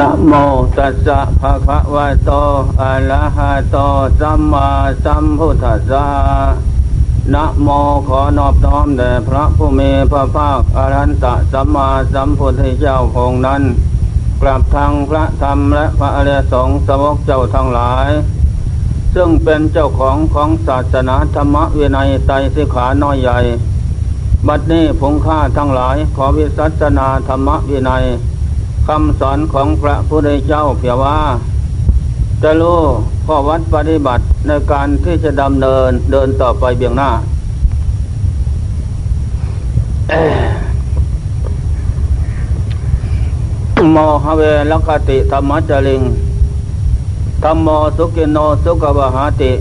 [0.00, 0.32] นะโม
[0.76, 2.30] ตัสสะภะคะวะโต
[2.80, 3.76] อะระหะโต
[4.20, 4.68] สัมมา
[5.04, 6.06] สัมพุทธัสสะ
[7.34, 7.68] นะโม
[8.08, 13.62] ขอนอบน้อมแด่พระผู้มีพระภาคอรหันตสัมมาสัมพุทธเจ้าองค์นั้น
[14.42, 18.08] กลับทางพระธรรมและพระอริยสงฆ์สาวกเจ้าทั้งหลาย
[19.14, 23.38] ซึ่งเป็นเจ้าของของศาสนาธรรมวินัยไตรสิขาน้อยใหญ่
[24.48, 28.04] บัดนี้ผงข้าทั้งหลายขอวิสัชนาธรรมวินัย
[28.86, 31.18] คำสอนของพระพุทธเจ้าเพียว่า
[32.42, 32.80] จะรู้
[33.26, 37.10] ข้อวัดปฏิบัติในการที่จะดำเนินเดินต่อไปเบียงหน้า
[43.92, 46.02] โมหเวลคติธรรมจริง
[47.44, 49.52] ธรรมโมสุกินโนสุกวหาติ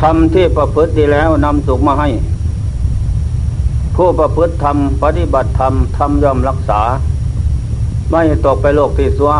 [0.00, 2.08] ทำที่ประพฤติแล้วนำสุขมาให้
[3.96, 6.80] ผู้ประพฤติธรรม ปฏิบัติธรรมทำย่อมรักษา
[8.10, 9.32] ไม่ตกไปโลกที่ซัว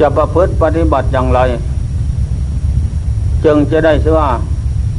[0.00, 1.40] จะประพฤติปฏิบัติอย่างไร
[3.44, 4.30] จึงจะได้ชื่อว่า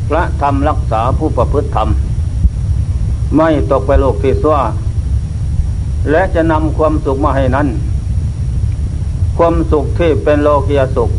[0.09, 1.87] พระธรรมรักษาผู้ประพฤติธรรม
[3.37, 4.57] ไม่ตกไปโลกที่ซัว
[6.11, 7.67] และจะนำความสุขมาให้นั้น
[9.37, 11.09] ความสุขที่เป็นโลกียสุข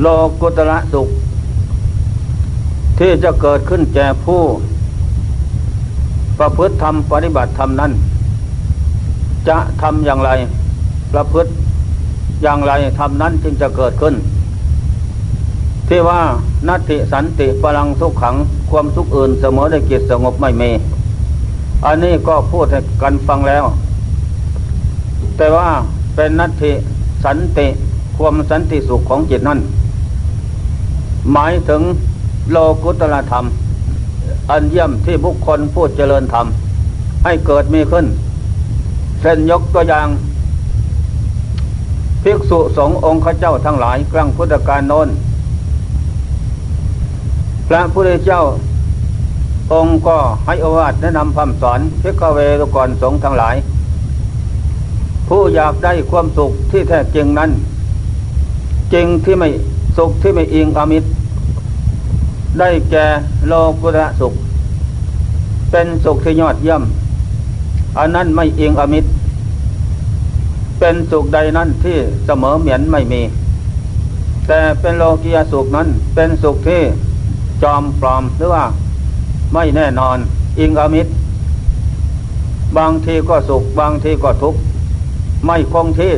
[0.00, 0.06] โล
[0.40, 1.08] กุตระสุข
[2.98, 4.42] ที่จะเกิดขึ้นแก่ผู้
[6.38, 7.92] ประพฤติธรรมปฏิบัติธรรมนั้น
[9.48, 10.30] จะทำอย่างไร
[11.12, 11.50] ประพฤติ
[12.42, 14.14] อย่างไรทำนั้นจึงจะเกิดขึ้น
[15.88, 16.20] ที่ว่า
[16.68, 18.34] นัตติสันติพลังทุกขัง
[18.70, 20.70] ความสุขอื่นเสมอได้กิจสงบไม่มี
[21.86, 23.64] อันนี้ก็พูดให้กันฟังแล้ว
[25.36, 25.68] แต่ว่า
[26.14, 26.72] เป็นนัตติ
[27.24, 27.66] สันติ
[28.16, 29.58] ความสันติสุขของจิตนั้น
[31.32, 31.82] หมายถึง
[32.50, 33.44] โลกุตละธรรม
[34.50, 36.46] อันเยี่ยมที่บุคคลพูดเจริญธรรม
[37.24, 38.06] ให้เกิดมีขึ้น
[39.20, 40.08] เช่นยกตัวอย่าง
[42.22, 45.08] ภิกษุสงฆ์องค์ข้าเจ้าทั้งหลาย กลางพุทธกาลโน้น
[47.68, 48.42] พระพุทธเจ้า
[49.72, 53.56] องค์ก็ให้อวาดแนะนำคำสอนพิกเวตุกรสงฆ์ทั้งหลาย
[55.28, 57.50] ผู้อยากได้ความสุขที่แท้จริงนั้น
[58.92, 59.48] จริงที่ไม่
[59.96, 61.08] สุขที่ไม่อิงอมิตร
[62.58, 63.06] ได้แก่
[63.46, 64.34] โลกุระสุข
[65.70, 66.82] เป็นสุขที่ยอดเยี่ยม
[67.98, 69.08] อันนั้นไม่อิงอมิตร
[70.78, 73.22] เป็นสุขใดนั้นที่เสมอเหมือนไม่มี
[74.46, 76.82] แต่เป็นโลกียสุขนั้นเป็นสุขที่
[77.62, 78.64] จอมปลอมหรือว่า
[79.54, 80.18] ไม่แน่นอน
[80.58, 81.10] อิงอมิตร
[82.76, 84.60] บางทีก็สุข บางทีก็ทุกข์
[85.46, 86.12] ไม่คงที่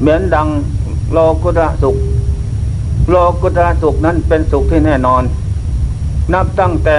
[0.00, 0.48] เหมือนดัง
[1.12, 1.96] โลกุตระสุข
[3.10, 5.22] โลกุตระสุขนั้นเป็นสุขที่แน่นอน
[6.32, 6.96] นับตั้งแต่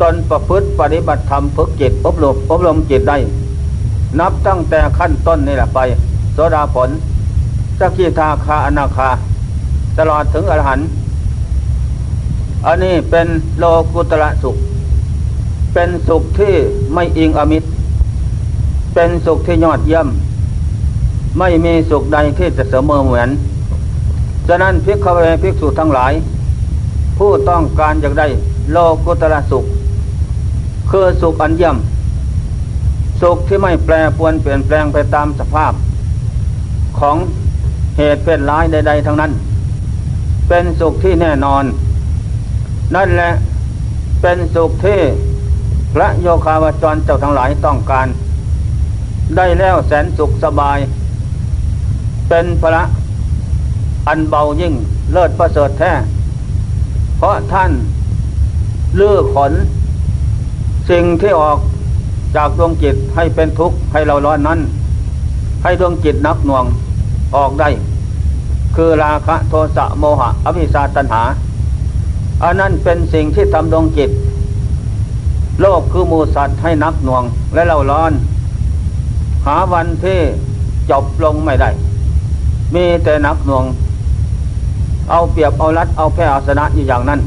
[0.00, 3.18] ตนประพฤติปฏิบัติธรรมฝึกจิตอบรมอบรมจิตได้
[4.20, 5.78] นับตั้งแต่ขั้นต้นนี่แหละไป
[6.34, 6.88] โสดาผล
[7.78, 9.08] สกิทาคาอนาคา
[9.98, 10.86] ตลอดถึงอรหันต์
[12.66, 13.26] อันนี้เป็น
[13.58, 14.56] โลกุตระสุข
[15.74, 16.54] เป็นสุขที่
[16.94, 17.68] ไม่อิงอมิตร
[18.94, 20.08] เป็นสุขที่ยอดเยี่ยม
[21.38, 23.28] ไม่มีสุขใดที่จะเสมอเหมือน
[24.48, 26.12] ฉะนั้นพิกเวภิกษุทั้งหลาย
[27.18, 28.26] ผู้ต้องการอยากได้
[28.72, 29.64] โลกุตระสุข
[30.90, 31.76] คือสุขอันเยี่ยม
[33.22, 35.72] สุขที่ไม่แปรปวนเปลี่ยนแปลงไปตามสภาพ
[36.98, 37.16] ของ
[37.98, 39.32] เหตุเป็นร้ายใด ๆ ทั้งนั้น
[40.48, 41.64] เป็นสุขที่แน่นอน
[42.94, 43.30] นั่นแหละ
[44.22, 45.00] เป็นสุขที่
[45.94, 48.06] พระโยคาวจรเจ้าทั้งหลายต้องการ
[49.36, 50.78] ได้แล้วแสนสุขสบาย
[52.28, 52.82] เป็นพระ
[54.08, 54.74] อันเบายิ่ง
[55.12, 55.92] เลิศประเสริฐแท้
[57.16, 57.70] เพราะท่าน
[58.98, 59.52] ลื้อขน
[60.90, 61.58] สิ่งที่ออก
[62.36, 64.58] จากดวงจิตให้เป็นทุกข์ให้เราร้อนนั้น
[65.62, 66.64] ให้ดวงจิตนักหน่วง
[67.36, 67.68] ออกได้
[68.76, 71.22] คือราคะโทสะโมหะ อภิชาตัญหา
[72.42, 74.10] อันนั้นเป็นสิ่งที่ทำดวงจิต
[75.60, 77.22] โลกคือมูสัตว์ให้นักหน่วง
[77.54, 78.12] และเราร้อน
[79.46, 80.20] หาวันที่
[80.90, 81.70] จบลงไม่ได้
[82.74, 83.64] มีแต่นักหน่วง
[85.10, 87.20] เอาเปรียบเอารัดเอาแพ้เอาชนะอยู่อย่างนั้น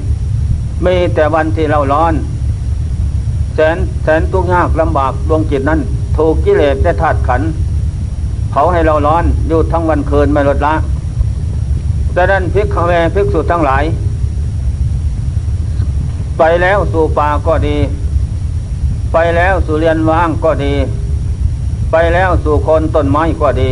[0.86, 2.13] มีแต่วันที่เราร้อน
[3.56, 5.80] แสนแสนทุกข์ยากลำบากดวงจิตนั้น
[6.18, 7.42] ถูกกิเลสได้ธาตุขัน
[8.51, 10.74] เผาให้เราร้อนอยู่ทั้งวันคืนไม่ลดละ
[12.13, 13.83] แต่นั้นพิกเวพิกสุทั้งหลาย
[16.38, 17.77] ไปแล้วสู่ป่าก็ดี
[19.13, 20.74] ไปแล้วสู่เรียนว่างก็ดี
[21.92, 23.69] ไปแล้วสู่คนต้นไม้ก็ดี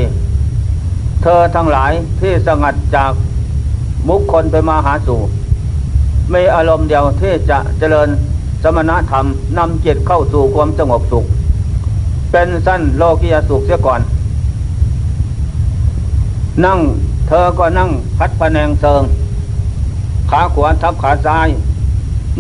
[1.22, 1.92] เธอทั้งหลาย
[2.22, 3.12] ที่สงัดจาก
[4.08, 5.20] มุขคนไปมาหาสู่
[6.30, 8.10] ไม่อารมณ์เดียวที่จะเจริญ
[8.64, 9.26] สมณธรรม
[9.58, 11.26] นำจิตเข้าสู่ความสงบสุข
[12.32, 14.02] เป็นสั้นโลกียสุขเสียก่อน
[16.66, 16.80] นั่ง
[17.28, 19.02] เธอก็นั่งพัดพแนงเซิง
[20.30, 21.48] ขาขวาทับขาซ้าย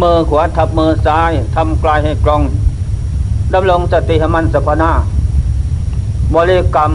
[0.01, 2.42] มือขวาทับมือซ้ายทำกลายให้กลอง
[3.54, 4.92] ดำรงสติหมันสพนา
[6.33, 6.92] บริกรรม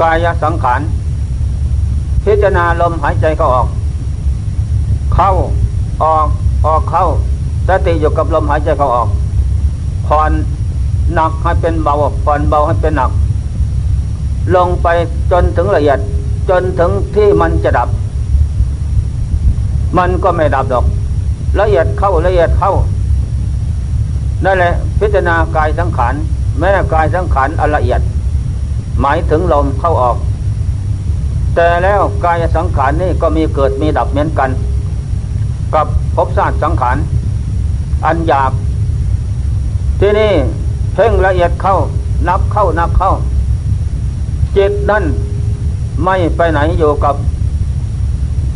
[0.00, 0.80] กายสังขาร
[2.26, 3.68] พิจารณาลมหายใจเข้าออก
[5.14, 5.30] เข้า
[6.02, 6.28] ออก
[6.66, 7.04] ออกเข้า
[7.68, 9.08] สติอยู่กับลมหายใจเข้าออก
[10.06, 10.32] ผ่อน
[11.14, 11.94] หนักให้เป็นเบา
[12.24, 13.10] ผ่อนเบาให้เป็นหนัก
[14.54, 14.86] ลงไป
[15.32, 15.98] จนถึงละเอียด
[16.50, 17.88] จนถึงที่มันจะดับ
[19.98, 20.84] มันก็ไม่ดับดอก
[21.60, 22.72] ละเอียดเข้าละเอียดเข้า
[24.44, 26.14] นั่นแหละพิจารณากายสังขาร
[26.58, 28.00] แม้กายสังขารอละเอียด
[29.00, 30.16] หมายถึงลมเข้าออก
[31.56, 34.50] แต่แล้วกายสังขารนี่ก็มีเกิดมีดับเหมือนกัน
[35.74, 36.96] กับภพชาติสังขาร
[38.04, 38.52] อันหยาบ
[40.00, 40.32] ที่นี่
[40.94, 41.76] เพ่งละเอียดเข้า
[42.28, 43.12] นับเข้านับเข้า
[44.56, 45.04] จิตนั่น
[46.04, 47.14] ไม่ไปไหนอยู่กับ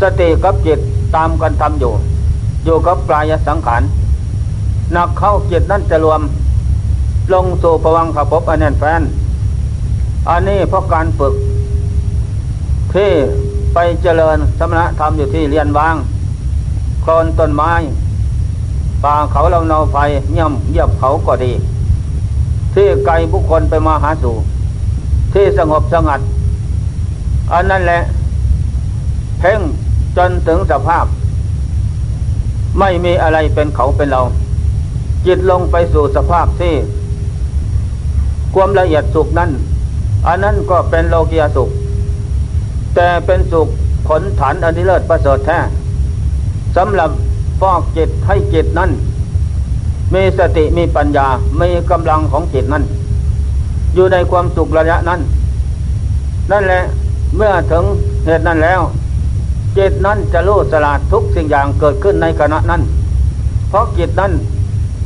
[0.01, 0.79] สติกับจิต
[1.17, 1.93] ตามกันทำอยู่
[2.65, 3.83] อยู่กับกายสังขาร
[4.97, 6.21] นักเข้าจิตนั่นจะรวม
[7.33, 9.03] ลงสู่ภวังขภพอันแน่นแฟน
[10.29, 11.35] อันนี้เพราะการฝึก
[12.95, 13.11] ที่
[13.75, 15.97] ไปเจริญสมณธรรมอยู่ที่เรียนวาง
[17.03, 17.73] โคลนต้นไม้
[19.05, 19.97] ป่าเขาเราเนาไฟ
[20.33, 21.53] เงี่ยมเยียบเขาก็ดี
[22.75, 24.35] ที่ไกลบุคคลไปมาหาสู่
[25.35, 26.21] ที่สงบสงัด
[27.53, 28.01] อันนั้นแหละ
[29.39, 29.61] เพ่ง
[30.17, 31.07] จนถึงสภาพ
[32.79, 34.21] ไม่มีอะไรเป็นเขาเป็นเรา
[35.27, 36.75] จิตลงไปสู่สภาพที่
[38.55, 39.51] ความละเอียดสุขนั้น
[40.27, 41.69] อันนั้นก็เป็นโลกียสุข
[42.95, 43.69] แต่เป็นสุข
[44.09, 45.59] ผลฐานอันนี้เลิศประเสริฐแท้
[46.77, 47.11] สำหรับ
[47.61, 48.91] ฟอกจิตให้จิตนั้น
[50.15, 51.27] มีสติมีปัญญา
[51.61, 52.85] มีกำลังของจิตนั้น
[53.95, 55.21] อยู่ในความสุขระยะนั้น
[56.51, 56.83] นั่นแหละ
[57.37, 57.85] เมื่อถึง
[58.27, 58.81] เหตุนั้นแล้ว
[59.79, 62.83] จิตนั้นจะรู้สลาดทุกสิ่งอย่างเกิดขึ้นในขณะนั้น
[63.69, 64.33] เพราะจิตนั้น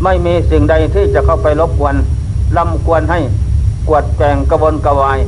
[0.04, 1.94] ไม่มีสิ่งใดที่จะเข้าไปรบกวน
[2.56, 3.20] ลำกวนให้
[3.88, 5.18] กวดแกงกระวนกระวาย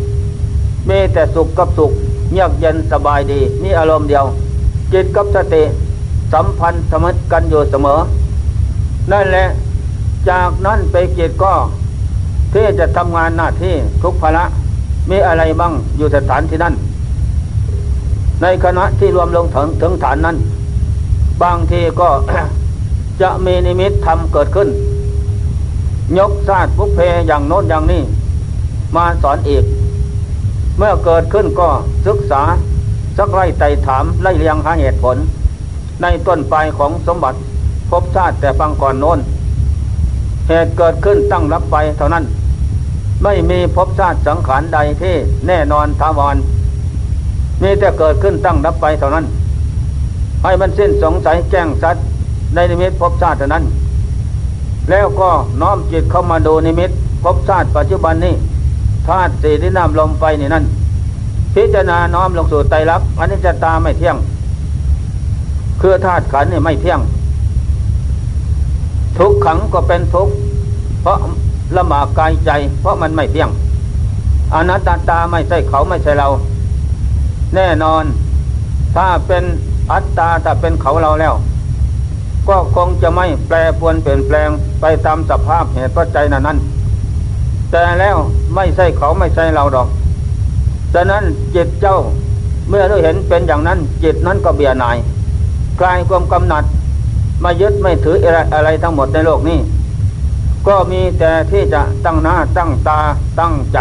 [0.89, 1.93] มีแต่สุขกับสุข
[2.33, 4.25] เงียบเย็นสบายดี นี่อารมณ์เดียว
[4.93, 5.63] จิตกับสติ
[6.33, 7.99] สัมพันธ์สมัติกันอยู่เสมอ
[9.13, 9.47] นั่นแหละ
[10.31, 11.53] จากนั้นไปจิตก็
[12.53, 14.45] ที่จะทำงานหน้าที่ทุกภาระ
[15.11, 16.75] มีอะไรบ้างอยู่สถานที่นั้น
[18.43, 20.37] ในคณะที่รวมลงถึงถึงฐานนั้น
[21.43, 22.09] บางทีก็
[23.21, 24.69] จะมีนิมิตทำเกิดขึ้น
[26.19, 28.03] ยกซาดพุกเพอย่างโน้นอย่างนี้
[28.97, 29.65] มาสอนอีก
[30.79, 31.69] เมื่อเกิดขึ้นก็
[32.07, 32.43] ศึกษา
[33.19, 35.17] สักไล่ไต่ถามไล่เรียงหาเหตุผล
[36.03, 37.39] ในต้นปลายของสมบัติ
[37.91, 39.19] พบชาติแต่ฟังก่อนโน้น
[40.49, 42.25] เหตุเกิดขึ้นตั้งรับไปเท่านั้น
[43.23, 45.15] ไม่มีพบชาติสังขารใดที่
[45.47, 46.37] แน่นอนทาวร
[47.63, 49.25] มีแต่เกิดขึ้นตั้งรับไปเท่านั้น
[50.43, 52.05] ให้มันสิ้นสงสัยแจ้งสัตว์
[52.55, 53.65] ในนิมิตพบชาติเท่านั้น
[54.91, 55.31] แล้วก็
[55.61, 56.91] น้อมจิตเข้ามาดูนิมิต
[57.25, 58.35] พบชาติปัจจุบันนี้
[59.07, 60.65] ธาตุสี่ที่น้ำลมไฟนี่นั่น
[61.55, 64.17] พิจารณาน้อมลงสู่ไตรลักษณ์อันนี้จะตาไม่เที่ยง
[65.81, 67.01] คือธาตุขันนี่ไม่เที่ยง
[69.19, 70.29] ทุกขังก็เป็นทุก
[71.03, 71.19] เพราะ
[71.77, 73.51] ละหมากกายใจ เพราะมันไม่เที่ยง
[74.55, 76.29] อนัตตาตาไม่ใช่เขาไม่ใช่เรา
[77.55, 78.05] แน่นอน
[78.95, 79.45] ถ้าเป็น
[79.93, 81.35] อัตตาถ้าเป็นเขาเราแล้ว
[82.49, 84.49] ก็คงจะไม่แปรปวนเปลี่ยนแปลง
[84.81, 86.59] ไปตามสภาพเหตุปัจจัยนั้น
[87.71, 88.17] แต่แล้ว
[88.55, 89.89] ไม่ใช่เขาไม่ใช่เราดอก
[90.95, 91.99] ฉะนั้นจิตเจ้า
[92.69, 94.97] เมื่อเราเห็นเป็นอย่างนั้น จิตนั้นก็เบียหน่าย
[95.81, 96.65] กลายความกำหนัด
[97.45, 99.59] มายึดไม่ถืออะไรอะไรทั้งหมดในโลกนี้
[100.67, 103.01] ก็มีแต่ที่จะตั้งหน้าตั้งตา
[103.41, 103.79] ตั้งใจ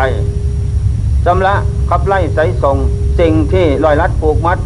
[1.26, 1.56] จำละ
[1.90, 2.78] ขับไล่ใส่ส่ง
[3.20, 4.58] สิ่งที่ลอยลัดผูกมัด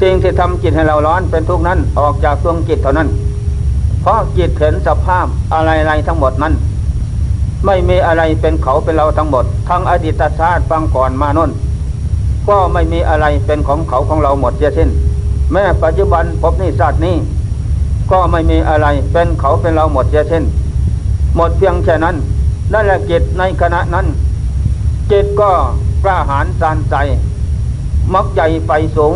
[0.00, 3.08] สิ่งที่ทำจิตให้เราร้อนเป็นทุกนั้นออกจากดวงจิตเท่านั้น
[4.00, 6.54] เพราะจิตเห็นสภาพอะไรๆทั้งหมดนั้น
[7.66, 11.50] ไม่มีอะไรเป็นเขาเป็นเราทั้งหมด ทั้งอดีตชาติฟังก่อนมาน้น
[12.48, 14.90] ก็ไม่มีอะไรเป็นของเขาของเราหมดเสียสิ้น
[15.52, 17.16] แม้ปัจจุบันพบนี่ชาตินี้
[18.10, 20.44] ก็ไม่มีอะไรเป็นเขาเป็นเราหมดเช่น
[21.36, 22.16] หมดเพียงแค่นั้น
[22.72, 24.06] นั่นแหละจิตในขณะนั้น
[25.10, 25.50] จิตก็
[26.04, 26.94] กล้าหาญสานใจ
[28.14, 29.14] มักใหญ่ไปสูง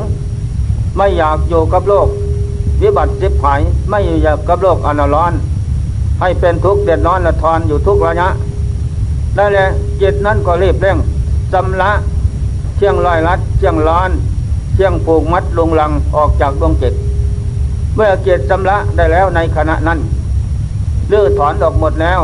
[0.97, 2.09] ไม่อยากอยู่กับโลก
[2.81, 5.33] วิบัติจิบหายไม่อยากกับโลกอนาร้อน
[6.21, 8.29] ให้เป็นทุกข์เดือดร้อนละทอนอยู่ทุกระยะ
[9.39, 9.69] นั่นแหละ
[10.01, 10.99] จิตนั้นก็รีบเร่ง
[11.53, 11.91] จำละ
[12.77, 14.11] เชี่ยงลอยลัดเชี่ยงร้อน
[14.75, 16.95] เชี่ยงผูกมัดลงลังออกจากดวงจิต
[17.95, 19.99] เมื่อเกียรติชำระได้แล้วในขณะนั้น
[21.09, 22.21] เลื้อถอนออกหมดแล้ว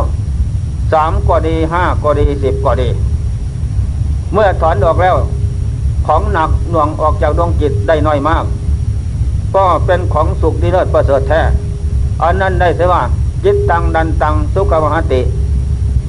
[0.92, 2.88] สามก็ดีห้าก็ดีสิบก็ดี
[4.32, 5.16] เมื่อถอนออกแล้ว
[6.06, 8.44] ของหนักหน่วงออกจากดวงจิตได้น้อยมาก
[9.56, 11.40] ก็เป็นของสุขที่เลิศประเสริฐแท้
[12.22, 13.02] อันนั้นได้เสียว่า
[13.44, 15.20] จิตตังดันตังสุขวหติ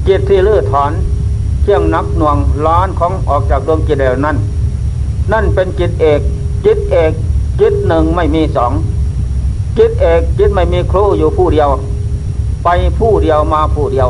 [0.08, 0.92] จิตที่ลื้อถอน
[1.62, 4.38] เชี่ยงนักหน่วงร้อนของออกจากดวงจิตแล้วนั้น
[5.32, 6.20] นั่นเป็นจิตเอก
[6.66, 7.12] จิตเอก
[7.60, 8.72] จิตหนึ่งไม่มีสอง
[9.78, 11.70] จิตเอกจิตไม่มีครูอยู่ผู้เดียว
[12.64, 12.70] ไป
[13.00, 14.10] ผู้เดียวมาผู้เดียว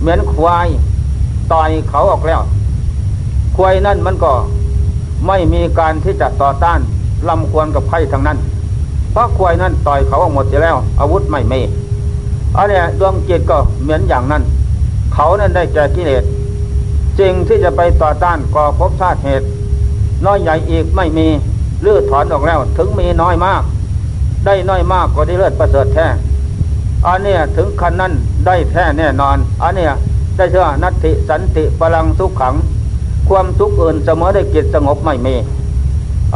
[0.00, 0.68] เหมือนควาย
[1.52, 2.40] ต่อยเขาออกแล้ว
[3.56, 4.32] ควายนั่นมันก็
[5.26, 6.80] ไม่มีการที่จะต่อต้าน
[7.28, 8.38] ลำควรกับไพ่ทางนั้น
[9.12, 11.60] เพราะควายนั่นต่อยเขาออกหมดเสียแล้ว อาวุธไม่มี
[12.56, 14.42] อันนี้ดวงจิตก็เหมือนอย่างนั้น
[15.12, 16.24] เขานั้นได้แก่กิเลส
[17.18, 19.46] จริงที่จะไปต่อต้านก่อภพชาติเหตุ
[20.26, 21.28] น้อยใหญ่อีกไม่มี
[21.84, 23.62] ลื้อถอนออกแล้ว ถึงมีน้อยมาก
[24.46, 26.06] ได้น้อยมากก็ได้เลิศประเสริฐแท้
[27.06, 28.12] อันนี้ถึงคันนั้น
[28.46, 29.86] ได้แท้แน่นอน อันนี้
[30.36, 32.54] ได้เชื่อนัตติสันติพลังสุขขัง
[33.28, 35.34] ความทุกข์อื่นเสมอได้จิตสงบไม่มี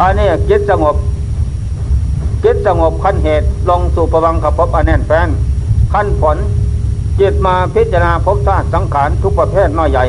[0.01, 0.97] อันนี้จิตสงบ
[2.45, 5.29] จิตสงบขั้นเหตุลงสู่ประวังขพบอันแน่นแฟน
[5.95, 6.37] ขั้นผล
[7.21, 10.05] จิตมาพิจารณาพบธาตุสังขารทุกประเภทน้อยใหญ่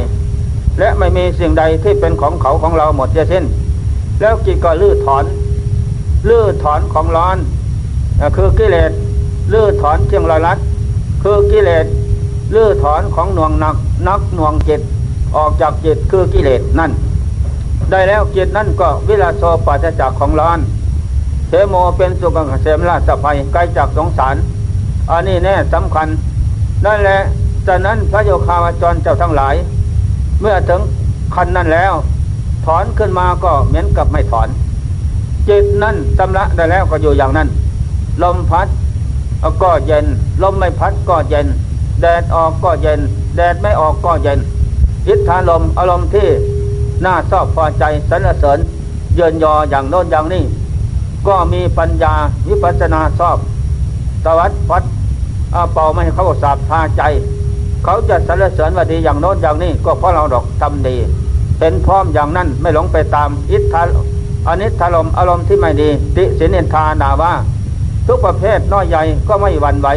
[0.80, 3.46] และไม่มีสิ่งใดที่เป็นของเขาของเราหมดเสิ้น
[4.22, 5.26] แล้วจิตก็ลื้อถอน
[6.30, 7.38] ลื้อถอนของร้อน
[8.36, 8.92] คือกิเลส
[9.54, 10.58] ลื้อถอนเชียงลอยลัด
[11.24, 11.86] คือกิเลส
[12.56, 13.76] ลื้อถอนของหน่วงหนัก
[14.08, 14.82] นักหน่วงจิต
[15.36, 16.92] ออกจากจิตคือกิเลสนั่น
[17.92, 20.60] ได้แล้วจิตนั่นก็วิลาโสปัจจากของร้อน
[21.48, 24.36] เทโมเป็นสุกังเสมราชภัยไกลจากสงสาร
[25.12, 26.08] อันนี้แน่สำคัญ
[26.86, 27.20] นั่นแหละ
[27.68, 29.56] จากนั้นพระโยคาวจรเจ้าทั้งหลาย
[30.42, 30.82] เมื่อถึง
[31.36, 31.94] คันนั้นแล้ว
[32.66, 34.48] ถอนขึ้นมาก็เหมือนกับไม่ถอน
[35.48, 37.48] จิตนั้นชำระได้แล้วก็อยู่อย่างนั้น
[38.24, 38.68] ลมพัด
[39.64, 40.06] ก็เย็น
[40.44, 41.48] ลมไม่พัดก็เย็น
[42.02, 43.00] แดดออกก็เย็น
[43.36, 44.40] แดดไม่ออกก็เย็น
[45.08, 46.28] อิทธาลมอารมณ์ที่
[47.06, 48.60] น่าชอบพอใจสรรเสริญ
[49.16, 50.44] เยินยออย่างโน้นอย่างนี้
[51.28, 52.14] ก็มีปัญญา
[52.48, 53.38] วิปัสนาชอบ
[54.26, 54.84] ตวัดพัด
[55.74, 57.02] เป่าไม่ให้เขาสาบพาใจ
[57.84, 60.96] เขาจะสรรเสริญว่าดีอย่างโน้นอย่างนี้ ก็เพราะเราดอกทำดี
[61.60, 63.82] เป็นพร้อมอย่างนั้นไม่หลงไปตามอิทธา
[64.48, 67.34] อนิธาลมอารมณ์ที่ไม่ดี ติสินินทาดาว่า
[68.08, 69.88] ทุกประเภทน้อยใหญ่ก็ไม่หวั่นไหว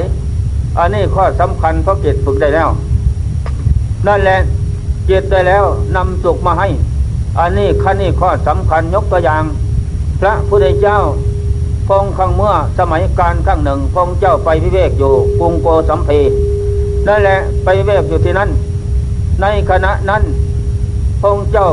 [0.79, 2.69] อันนี้ข้อสำคัญเพราะจิตฝึกได้แล้ว
[4.07, 4.39] นั่นแหละ
[5.09, 5.65] จิตได้แล้ว
[5.97, 6.69] นำสุขมาให้
[7.39, 9.43] อันนี้ขั้นนี้ข้อสำคัญยกตัวอย่าง
[10.21, 10.99] พระพุทธเจ้า
[11.89, 16.21] พงครั้งเมื่อสมัยการครั้งหนึ่งพงเจ้าไปวิเวกอยู่กรุงโกสัมพี
[17.07, 18.51] นั่นแหละไปเวกอยู่ที่นั่น
[19.41, 20.23] ในขณะนั้น
[21.23, 21.69] พงเจ้า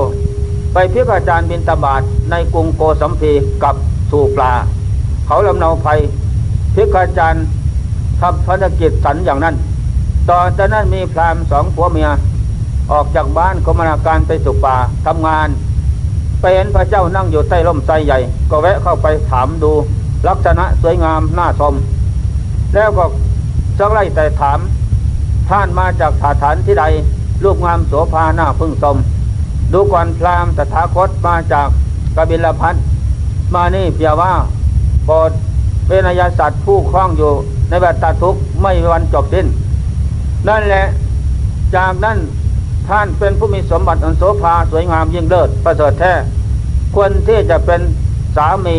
[0.74, 3.32] ไปพิกอาจารย์บินตบาทในกรุงโกสัมพี
[3.64, 3.76] กับ
[4.12, 4.54] สู่ปลา
[5.26, 6.00] เขาลำเนาภัย
[6.76, 7.44] พิกอาจารย์
[8.22, 9.56] ทำภารกิจสันอย่างนั้น
[10.30, 12.10] ต่อจากนั้นมีพรามสองผัวเมีย
[12.92, 15.50] ออกจากบ้านกมนาการไปสุป่าทำงาน
[16.42, 18.20] ไปเห็นพระเจ้านั่งอยู่ใต้ร่มไทรใหญ่
[18.52, 19.72] ก็แวะเข้าไปถามดู
[20.28, 21.74] ลักษณะสวยงามน่าชม
[22.74, 23.06] แล้วก็
[23.80, 24.60] จักไล่แต่ถาม
[25.50, 26.86] ท่านมาจากสถานที่ใด
[27.44, 28.98] รูปงามโสภาหน้าพึ่งสม
[29.74, 31.68] ดูก่อนพรามตถาคตมาจาก
[32.16, 32.76] กบิลพัท
[33.54, 34.34] มานี่เพียว่า
[35.06, 35.32] โปรด
[35.88, 37.34] เวนยสัตว์ผู้คล้องอยู่
[37.70, 39.48] ในบัตทุกไม่วันจบสิ้น
[40.48, 40.86] นั่นแหละ
[41.76, 42.18] จากนั้น
[42.88, 46.14] ท่านเป็นผู้มีสมบัติอันโสภาสวยงามยิ่งเลิศประเสริฐแท้
[46.96, 47.82] ควรที่จะเป็น
[48.36, 48.78] สามี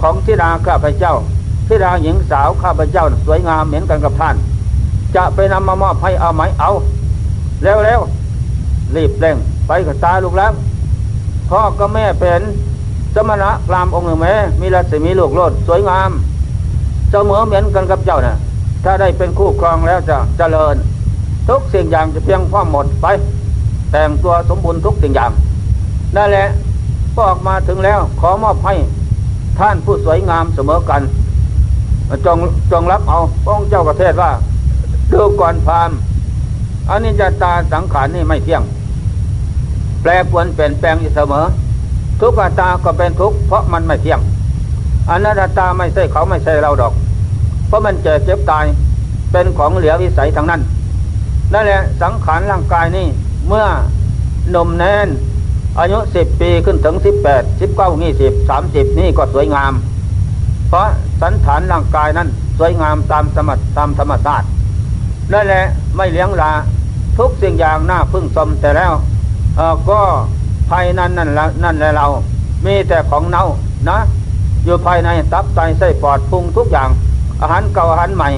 [0.00, 1.14] ของทิดาข้าพเจ้า
[1.66, 4.36] ทิดาหญิงสาวข้าพเจ้าสวยงามเหมือนกันกับท่าน
[5.16, 6.70] จะไปนำมามอบให้เอาไหมเอา
[7.64, 8.00] แล้วแล้ว
[8.96, 9.36] รีบเร่ง
[9.66, 10.52] ไปกับตาลูกแล้ว
[11.50, 12.40] พ่อก็แม่เป็น
[13.14, 16.10] สมณะพรามองค์หนึ่งแม้มีรัศมีลูกโลดสวยงาม
[17.10, 18.36] เสมอเหมือนกันกับเจ้านะ่ะ
[18.84, 20.76] ถ้าได้เป็นคู่ครองแล้วจะเจริญ
[21.48, 23.06] ทุกสิ่งอย่างจะเพียงพร้อมหมดไป
[23.92, 25.30] แต่งตัวสมบูรณ์ทุกสิ่งอย่าง
[26.16, 26.46] นั่นแหละ
[27.14, 28.74] พอออกมาถึงแล้วขอมอบให้
[29.58, 31.02] ท่านผู้สวยงามเสมอกัน
[32.26, 32.38] จง
[32.72, 34.30] จงรับเอาพระองค์เจ้ากระเทศว่า
[35.12, 35.90] ดูก่อนพาม
[36.90, 38.62] อันนี้จะตาสังขารนี่ไม่เที่ยง
[40.02, 41.44] แปรปวนเปลี่ยนแปลงอยู่เสมอ
[42.20, 44.20] ทุกขตาก็เป็นทุกข์เพราะมันไม่เที่ยง
[45.10, 46.92] อนัตตาไม่ใช่เขาไม่ใช่เราดอก
[47.66, 48.64] เพราะมันเจ็บเจ็บตาย
[49.32, 50.60] เป็นของเหลือวิสัยทั้งนั้น
[51.52, 53.06] นั่นแหละสังขารร่างกายนี่
[53.48, 53.64] เมื่อ
[54.54, 55.08] นมแน่น
[55.80, 59.72] อายุสิบปีขึ้นถึงสิบแปดสิบเก้ายี่สิบสามสิบนี่ก็สวยงาม
[60.68, 60.86] เพราะ
[61.22, 64.46] สันฐานร่างกายนั้นสวยงามตามสมตามธรรมชาติ
[65.32, 65.64] นั่นแหละ
[65.96, 66.52] ไม่เลี้ยงลา
[67.18, 68.92] ทุกสิ่งอย่างหน้าพึ่งสมแต่แล้ว
[69.90, 70.00] ก็
[70.70, 72.06] ภายนั้นนั่นละนั่นแหละเรา
[72.66, 73.44] มีแต่ของเน่า
[73.88, 73.98] นะ
[74.64, 76.88] อยู่ภายในตับไตไส้ปอดพุงทุกอย่าง
[77.40, 78.28] อาหารเก่าอาหารใหม่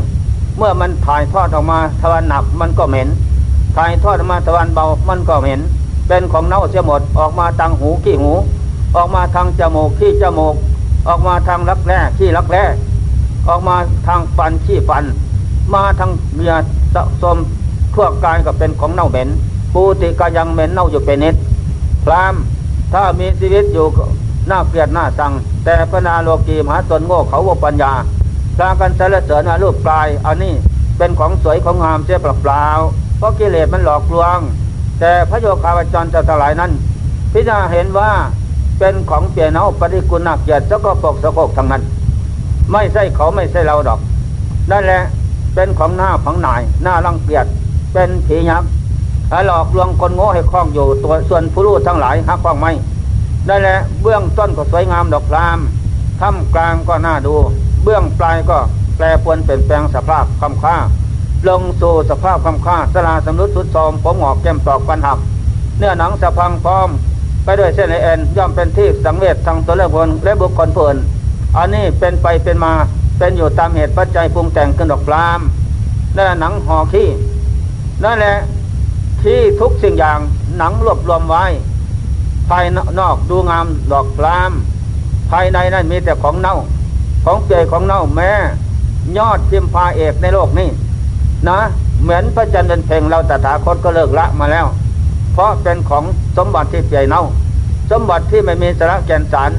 [0.56, 3.09] เมื่อมันถ่ายทอดออกมาทวารหนักมันก็เหม็น
[3.76, 5.61] ถ่ายทอดออกมาทวารเบามันก็เหม็น
[6.12, 8.32] เป็นของเน่าเสียหมด ออกมาทางหูขี้หู
[8.96, 10.54] ออกมาทางจมูกขี้จมูก
[11.08, 12.64] ออกมาทางรักแร้ขี้รักแร้
[13.48, 13.76] ออกมา
[14.06, 15.04] ทางฟันขี้ฟัน
[15.74, 16.54] มาทางเนื้อ
[16.94, 17.36] สะสม
[17.94, 19.28] ทั่วกายก็เป็นของเน่าเหม็น
[19.74, 21.34] ปูติก็ยังเหม็นเน่าอยู่เป็นนิด
[22.04, 22.34] พราม
[22.92, 23.86] ถ้ามีชีวิตอยู่
[24.50, 25.32] น่าเกลียดน่าสัง
[25.64, 27.92] แต่พนาโลกีมหาตนโง่เขาวปัญญา
[28.58, 30.54] พากันสรรเสริญรูปกายอันนี้
[30.98, 32.64] เป็นของสวยของงามเสียเปล่า
[33.18, 34.38] เพราะกิเลสมันหลอกลวง
[35.00, 36.73] แต่พระโยคาวจรจะทลายนั้น
[37.33, 38.11] พิจารณาเห็นว่า
[38.78, 41.83] เป็นของเปลี่ยนเอาปฏิกุณนักเกียรติสกปรกสกปรกทั้งนั้น
[42.73, 44.00] ไม่ใช่เขาไม่ใช่เราดอก
[44.71, 45.02] นั่นแหละ
[45.54, 47.47] เป็นของหน้าผังหนายหน้ารังเกียจ
[47.92, 48.71] เป็นผียักษ์
[49.47, 52.73] หลอกลวงคนโง่ให้คล้องอยู่ตัวส่วนผู้รู้ทั้งหลายหักคล้องไม่
[53.47, 55.59] ได้แหละเบื้องต้นก็สวยงามดอกพราม
[56.21, 57.35] ท่ามกลางก็น่าดู
[57.85, 58.59] เบื้องปลายก็
[58.97, 60.76] แปรปวนเปลี่ยนแปลงสภาพคำค่า
[61.49, 65.18] ลงสู่สภาพคำค่าสลาสำรุดสุดโทมผมหงอกแก้มตอกฟันหัก
[65.78, 66.88] เนื้อหนังสะพังพร้อม
[67.44, 70.97] ไปด้วยเส้นเอ็นย่อมเป็นที่สังเวชทางตัวเลือกคนและบุคคลเพื่น
[71.56, 72.73] อันนี้เป็นไปเป็นมา
[73.18, 75.40] เป็นอยู่ตามเหตุปัจจัยปรุงแต่งขึ้นดอกพราม
[76.16, 77.09] นั่นหนังห่อขี้
[78.04, 78.37] นั่นแหละ
[79.23, 80.18] ที่ทุกสิ่งอย่าง
[80.59, 81.44] หนังรวบรวมไว้
[82.49, 82.64] ภาย
[83.00, 84.50] นอกดูงามดอกพราม
[85.30, 86.56] ภายในนั้นมีแต่ของเน่า
[87.25, 88.30] ของเปื่อยของเน่าแม้
[89.18, 90.68] ยอดพิมพาเอกในโลกนี้
[91.49, 91.59] นะ
[92.02, 94.66] เหมือนพระจันทร์เป็นเพลงเราตถาคตก็เลิกละมาแล้ว
[95.32, 96.04] เพราะเป็นของ
[96.37, 97.23] สมบัติที่เปื่อยเน่า
[97.90, 99.50] สมบัติที่ไม่มีสาระแก่นสาร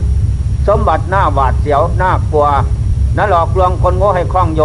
[0.68, 2.48] สมบัติหน้าหวาดเสียวหน้ากลัว
[3.18, 4.62] นั่นหลอกลวงคนโง่ให้คล้องโย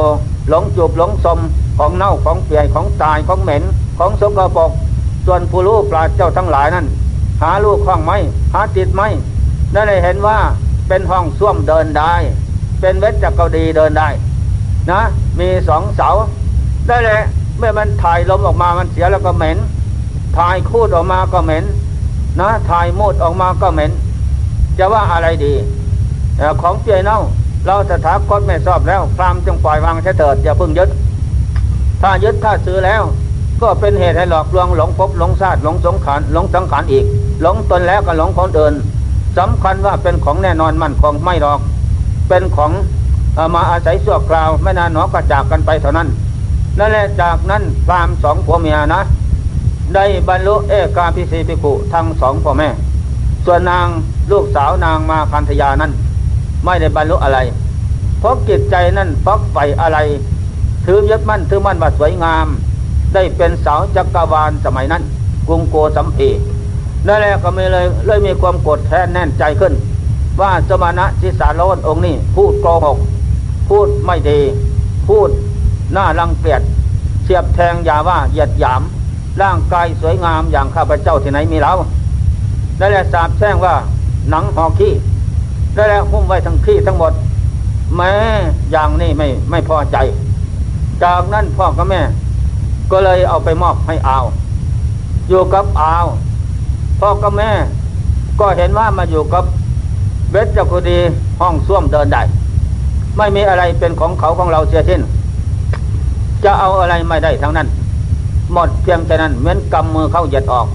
[0.48, 1.38] หลงจูบหลงสม
[1.78, 3.62] ของเน่าของเปื่อยของตายของเหม็น
[3.98, 4.70] ของสกปรก
[5.26, 6.86] ส่วนผู้รู้ปราเจ้าทั้งหลายนั้น
[7.42, 8.12] หาลูกห้องไหม
[8.52, 9.02] หาติดไหม
[9.72, 10.38] ได้เลยเห็นว่า
[10.88, 12.14] เป็นห้องส้วมเดินได้
[12.80, 14.08] เป็นเวชจักรดีเดินได้
[14.90, 15.00] นะ
[15.38, 16.08] มีสองเสา
[16.86, 17.20] ได้เลย
[17.58, 19.58] เมื่อมันถ่ายลมออกมามันเสียแล้วก็เหม็น
[20.38, 21.64] ถ่ายคูดออกมาก็เหม็น
[22.40, 23.90] นะถ่ายมูดออกมาก็เหม็น
[24.78, 25.52] จะว่าอะไรดี
[26.62, 27.20] ของเปียเน่า
[27.66, 30.88] เราสถาคตไม่ชอบแล้วพรามจึงปล่อยวางเถิดอย่าพึ่งยึด
[32.02, 33.02] ถ้ายึดถ้าซื้อแล้ว
[33.62, 37.04] ก็เป็นเหตุให้หลอกลวงหลงพบหลงชาติหลงสงขารหลงสังขารอีก
[37.42, 38.74] หลงตนแล้วก็หลงคนอื่น
[39.38, 41.60] สำคัญว่าเป็นของแน่นอนมั่นคงไม่หรอก
[42.28, 42.70] เป็นของ
[43.54, 46.08] มาอาศัยสั่วคราว ไม่นานหนอก็จากกันไปเท่านั้น
[46.78, 49.02] นั่นแหละจากนั้นพรามสองผัวเมียนะ
[49.94, 52.68] ได้บรรลุเอกาพิสีพิกุทั้งสองพ่อแม่
[53.44, 53.86] ส่วนนาง
[54.30, 55.92] ลูกสาวนางมาคันธยานั้น
[56.64, 57.38] ไม่ได้บรรลุอะไร
[58.18, 59.98] เพราะจิตใจนั่นปักไฟอะไร
[60.84, 62.46] ถือยึดมั่นถือมั่นว่าสวยงาม
[63.14, 65.02] ได้เป็นสาวจักรวาลสมัยนั้น
[65.48, 66.28] กรุงโกสัมพี
[67.06, 69.72] นั่นแหละก็ไม่เลยเลยมีความกดแทนแน่นใจขึ้น
[70.40, 72.98] ว่าสมณะทิสาโลนองค์นี้พูดโกหก
[73.68, 74.40] พูดไม่ดี
[75.08, 75.28] พูด
[75.92, 76.62] หน้ารังเกียจ
[77.24, 78.82] เสียบแทงยาว่าเหยียดหยาม
[79.42, 81.76] ร่างกายสวยงามอย่างข้าพเจ้าที่ไหนมีแล้ว
[82.80, 83.74] นั่นแหละสาบแช่งว่า
[84.30, 84.92] หนังหอขี้
[85.76, 87.12] นั่นแหละหุ้มไว้ทั้งขี้ทั้งหมด
[87.96, 88.12] แม้
[88.70, 89.96] อย่างนี้ไม่ไม่พอใจ
[91.02, 92.00] จากนั้นพ่อกับแม่
[92.90, 94.24] ก็เลยเอาไปมอบให้อาว
[95.28, 96.06] อยู่กับอาว
[97.00, 97.50] พ่อกับแม่
[98.40, 99.44] ก็เห็นว่ามาอยู่กับ
[100.30, 100.98] เวชจักรดี
[101.40, 102.22] ห้องส้วมเดินได้
[103.16, 105.00] ไม่มีอะไรเป็นของเขาของเราเสียสิ้น
[106.44, 107.68] จะเอาอะไรไม่ได้ทั้งนั้น
[108.52, 110.66] หมดเพียงแค่นั้นเหมือนกำมือเข้าเหยียดออก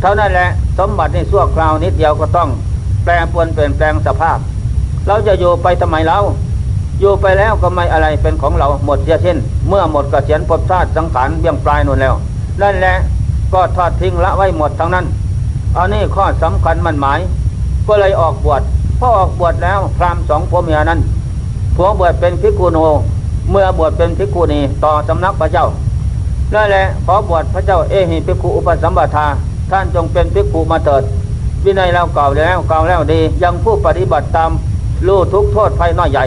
[0.00, 2.48] เท่านั้นแหละสมบัติในสั่วคราวนิดเดียวก็ต้อง
[3.04, 4.38] แปลปวนเปลี่ยนแปลงสภาพ
[5.06, 6.18] เราจะอยู่ไปทำไมเรา
[7.00, 12.14] อยู่ไปแล้วก็ไม่อะไรเป็นของเราหมดเสียสิ้น เมื่อหมดกเกษียณภพชาติสังขารเบี้ยงปลายนู่นแล้ว
[12.62, 12.94] นั่นแหละ
[13.54, 15.06] ก็ทอดทิ้งละไว้หมดทั้งนั้น
[15.76, 17.20] อันนี้ข้อสำคัญมันหมาย
[17.86, 18.62] ก็เลยออกบวช
[18.98, 21.00] พอออกบวชแล้วพรามสองผัวเมียนั้น
[21.76, 22.78] ผัวบวชเป็นพิกุโน
[23.50, 25.66] เมื่อบวชเป็นพิกุนีต่อสำนักพระเจ้า
[26.54, 29.26] นั่นแหละขอบวชพระเจ้าเอหิพิกุอุปสัมปทา
[29.70, 31.02] ท่านจงเป็นพิกุมาเถิด
[31.64, 34.50] วินัยเราเก่าแล้วเก่าแล้วดี ยังผู้ปฏิบัติตาม
[35.06, 36.24] รู้ทุกโทษภัยน้อยใหญ่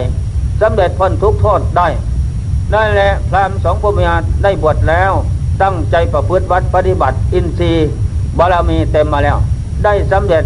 [0.60, 1.88] สำเร็จพ้นทุกโทษได้
[2.72, 4.10] นั่นแหละพรามสองพเมีย
[4.42, 5.12] ได้บวชแล้ว
[5.62, 7.88] ตั้งใจประพฤติวัดปฏิบัติ อินทรีย์
[8.38, 9.36] บารมีเต็มมาแล้ว
[9.84, 10.44] ได้สำเร็จ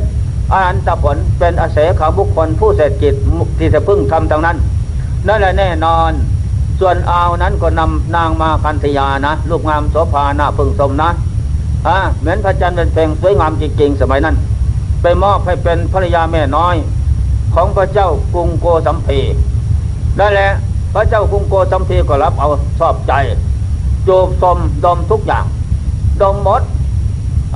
[0.52, 3.14] อารันตผลเป็นอาศัยขาบุคคลผู้เศรษฐกิจ
[3.58, 4.56] ที่จะพึ่งทำทางนั้น
[5.26, 6.12] นั่นแหละแน่นอน
[6.80, 11.10] ส่วนอาวนั้นก็นำนางมาคันธยานะลูกงามโสภาหน้าพึงสมนะ
[11.86, 14.36] อ่าเหมือนพระจันทร์เป็นเพลงสวยงามจริงๆสมัยนั้น
[15.02, 16.76] ไปมอบให้เป็นภรรยาแม่น้อย
[17.54, 19.20] ของพระเจ้ากรุงโกสัมพี
[20.18, 20.50] นั่นแหละ
[20.94, 23.12] พระเจ้ากรุงโกสัมพีก็รับเอาชอบใจ
[24.08, 25.44] จูบสมดมทุกอย่าง
[26.22, 26.62] ดมหมด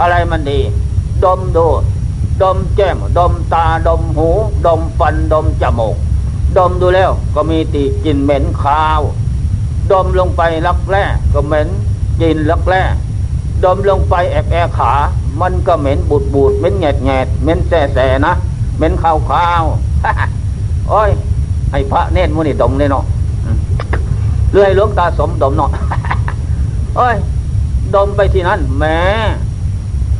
[0.00, 0.60] อะไรมันดี
[1.24, 1.66] ดมดู
[2.42, 4.28] ดมแก้ม ดมตา ดมหู
[4.66, 5.96] ดมฟัน ดมจมูก
[6.58, 9.00] ดมดูแล้วก็มีตีกินเหม็นคาว
[9.92, 11.68] ดมลงไปลักแร่ก็เหม็น
[12.20, 12.82] กินลักแร่
[13.64, 14.92] ดมลงไปแอบแอขา
[15.40, 18.34] มันก็เหม็นบูดบูดเหม็นแงดแงดเหม็นแส่แส่นะ
[18.76, 19.64] เหม็นข้าวข้าว
[20.88, 21.10] โอ้ย
[21.70, 23.04] ให้พระเนตรมุนี่ดมเลยเนาะ
[24.52, 25.70] เรื่อยลวงตาสมดมเนาะ
[26.96, 27.16] โอ้ย
[27.94, 28.84] ดมไปที่นั่นแหม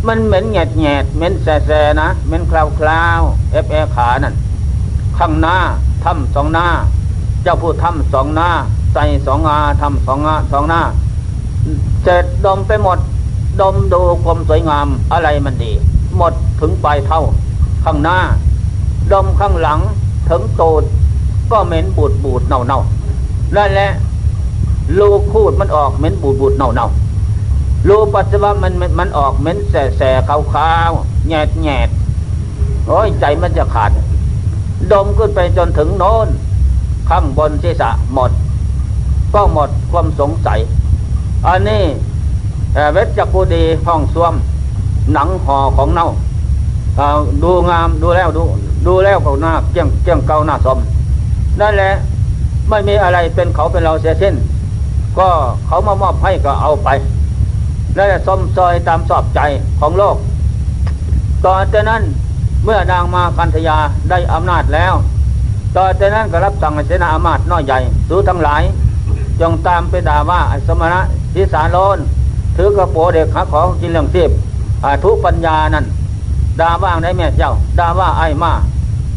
[0.07, 4.35] มันเหม็นแงดแงดเหม็นแส่แส่นะเหม็นคลาวคลาวแอบแอขานั่น
[5.21, 5.57] ข้างหน้า
[6.05, 6.67] ถ้ำสองหน้า
[7.43, 8.49] เจ้าผู้ถ้ำสองหน้า
[8.95, 10.81] ใส่สองงาทำสองงาสองหน้า
[12.03, 12.99] เสร็จดมไปหมด
[13.61, 15.73] ดมดูความสวยงามอะไรมันดี
[16.17, 17.21] หมดถึงปลายเท่า
[17.85, 18.19] ข้างหน้า
[19.13, 19.79] ดมข้างหลัง
[20.29, 20.83] ถึงโตด
[21.51, 22.81] ก็เหม็นบูดบูดเน่าเน่า
[23.57, 23.91] นั่นแหละ
[24.99, 26.89] ลูกคูดมันออกเหม็นบูดบูดเน่าเน่า
[27.89, 30.91] ลูปัสสาวะมันมันออกเหม็นแสแสขาวขาว
[31.29, 31.89] แงดแงด
[32.87, 33.91] โอ้ยใจมันจะขาด
[34.93, 36.29] ดมขึ้นไปจนถึงโน้น
[37.09, 38.31] ข้างบนศีรษะหมด
[39.35, 40.59] ก็หมดความสงสัย
[41.47, 41.83] อันนี้
[42.93, 44.35] เวชจักูดีห้องซ่วม
[45.13, 46.09] หนังห่อของเน่า
[47.43, 48.43] ดูงามดูแล้วดู
[48.87, 50.79] ดูแล้วเขาหน้าเจียงเจียงเกาหน้าสม
[51.61, 51.91] นั่นแหละ
[52.69, 54.35] ไม่มีอะไรเป็นเขาเป็นเราเสียสิ้น
[55.19, 55.29] ก็
[55.67, 56.89] เขามามอบให้ก็เอาไป
[57.97, 59.41] นั่นแหละสมซอยตามสอบใจ
[59.81, 60.17] ของโลก
[61.45, 62.03] ต่อจากนั้น
[62.71, 63.77] มื่อนางมาคันธยา
[64.11, 64.95] ได้อำนาจแล้ว
[65.77, 67.79] ต่อจากนั้นก็รับสั่งเสนาอามาตน้อยใหญ่
[68.09, 68.63] สู้ทั้งหลาย
[69.41, 71.01] จงตามไปด่าว่าสมณะ
[71.35, 71.99] ทิสาโลน
[72.57, 74.31] ถือกระโปเด็กหาของกินเรื่องเทียบ
[75.03, 75.85] ทุปัญญานั่น
[76.61, 78.53] ด่าว่างได้แม่เจ้าด่าว่าไอ้มา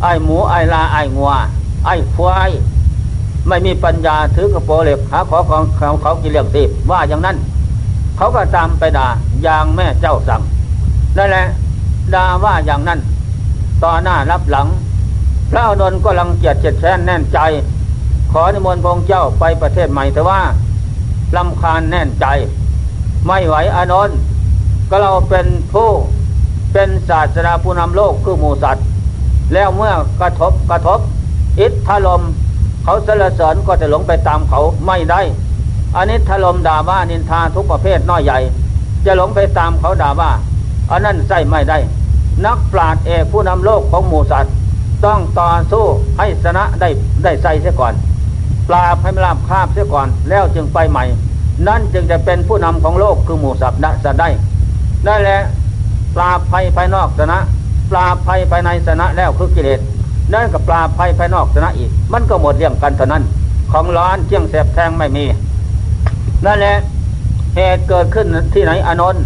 [0.02, 1.32] ไอ้หมูไอ้ลาไอ้งัว
[1.86, 2.50] ไอ้ควาย
[3.48, 7.38] ไม่มีปัญญาถือกระโปงเหล็กหาขอของเขาเขากินเลี้ยงเสิบว่าอย่างนั้น
[8.18, 9.08] เขาก็ตามไปด่า
[9.44, 10.42] อย่างแม่เจ้าสั่ง
[11.18, 11.46] นั่นแหละ
[12.14, 13.00] ด่าว่าอย่างนั้น
[13.84, 14.68] ต่อหน้ารับหลัง
[15.52, 17.40] พระอนนท์ก็ลังเกียจเจ็ดแสนแน่นใจ
[18.32, 20.42] ขอนิมนต์พระองค์เจ้าไปประเทศใหม่แต่ว่า
[21.36, 22.26] ลำคาญแน่นใจ
[23.26, 24.18] ไม่ไหวอนนท์
[24.90, 25.90] ก็เราเป็นผู้
[26.74, 28.86] เป็นศาสนาผู้นำโลกคือหมูสัตว์
[29.54, 31.00] แล้วเมื่อกระทบกระทบ
[31.60, 32.22] อิทธลม
[32.84, 35.22] เขาสรเสริญก็จะหลงไปตามเขาไม่ได้
[35.96, 38.40] อันนี้ถลมด่าว่านินทาทุกประเภทน้อยใหญ่
[39.06, 40.32] จะหลงไปตามเขาด่าว่า
[40.92, 41.78] อันนั้นใส่ไม่ได้
[42.46, 44.54] นักปราชญ์เอกผู้นำโลกของหมูสัตว์
[45.06, 45.86] ต้องต่อสู้
[46.18, 46.90] ให้ชนะได้
[47.24, 47.94] ได้ใส่เสียก่อน
[48.70, 51.06] ปราบให้มลาบคาบเสียก่อนแล้วจึงไปใหม่
[51.68, 53.92] นั่นจึงจะเป็นผู้นำของโลกคือหมูสัตว์ได้
[55.06, 55.40] ได้แหละ
[56.16, 57.38] ปราบภัยภายนอกชนะ
[57.92, 59.80] ปราบภัยภายในชนะแล้วคือกิเลส
[60.34, 63.24] นั่นกับปราบภัยภายนอกชนะอีก มันก็หมดเรื่องกันเท่านั้น
[63.72, 65.26] ของร้อนเที่ยงแสบแทงไม่มี
[66.46, 66.76] นั่นแหละ
[67.56, 69.24] เหตุเกิดขึ้นที่ไหนอนนท์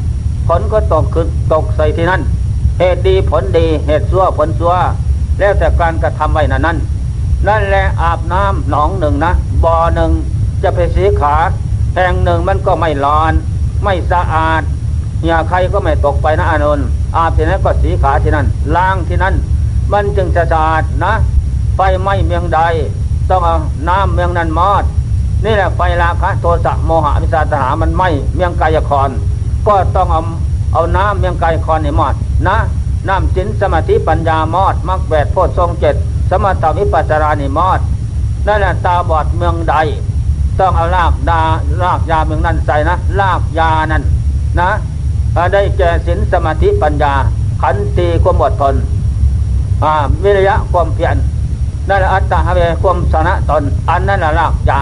[0.47, 2.21] ผลก็ตกคือตกใส่ที่นั่น
[2.79, 4.73] เหตุดีผลดีเหตุซัวผลซัว
[5.39, 6.77] แล้วแต่การกระทำไว้นั้นนั่น
[7.47, 9.31] นั่นแหละอาบน้ำหนองหนึ่งนะ
[9.63, 10.11] บ่อหนึ่ง
[10.63, 11.35] จะไปสีขา
[11.95, 13.33] แห่งหนึ่งมันก็ไม่ร้อน
[13.83, 14.61] ไม่สะอาด
[15.19, 16.85] เหงื่อใครก็ไม่ตกไปนะอานนท์
[17.15, 19.35] อาบที่นั้นก็สีขาที่นั่นล้างที่นั่น
[19.91, 21.13] มันจึงจะสะอาดนะ
[21.75, 22.59] ไฟไหม้เมืองใด
[23.29, 23.55] ต้องเอา
[23.89, 24.83] น้ำเมืองนั้นมอด
[25.45, 29.09] นี่แหละไฟราคะโทสะโมหะวิสาตหามันไหม้เมืองกายคร
[29.67, 30.21] ก็ต้องเอา
[30.73, 32.15] เอาน้ำเมืองไกายครนี่มอด
[32.47, 32.57] นะ
[33.07, 35.95] น้ำสินสมาธิปัญญามอดมรรคแปดโพชฌงเจ็ด
[36.29, 37.79] สมถวิปัสสนานิมอด
[38.47, 39.75] นั่นแหละตาบอดเมืองใด
[40.59, 41.41] ต้องเอาลากดา
[41.83, 44.03] ลากยาเมืองนั้นใส่นะลากยานั้น
[44.59, 44.69] นะ
[45.53, 47.13] ได้แก่ศีลสมาธิปัญญา
[47.61, 48.75] ขันตีความอดทน
[50.23, 51.15] วิริยะความเพียร
[51.89, 54.81] นั่นแหละอัตตาเวความสนะตน อันนั้นแหละรากยา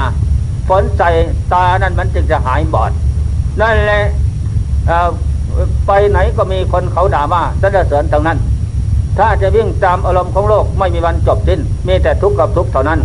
[0.68, 1.10] ฝนใส่
[1.54, 2.92] ตานั้นมันจึงจะหายบอด
[3.62, 4.02] นั่นแหละ
[5.88, 8.38] ไปไหนก็มีคนเขาด่าว่าสรรเสริญทางนั้น
[9.18, 13.00] ถ้าจะวิ่งตามอารมณ์ของโลกไม่มีวันจบสิ้น มีแต่ทุกข์กับทุกข์เท่านั้น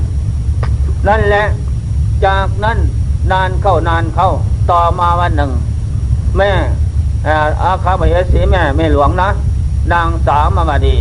[1.08, 1.44] นั่นแหละ
[2.24, 2.78] จากนั้น
[3.32, 4.30] นานเข้านานเข้า
[4.70, 5.50] ต่อมาวันหนึ่ง
[6.36, 6.50] แม่
[7.62, 9.28] อาคาบเหสีแม่แม่หลวงนะ
[9.92, 10.94] นางสาวมามาดี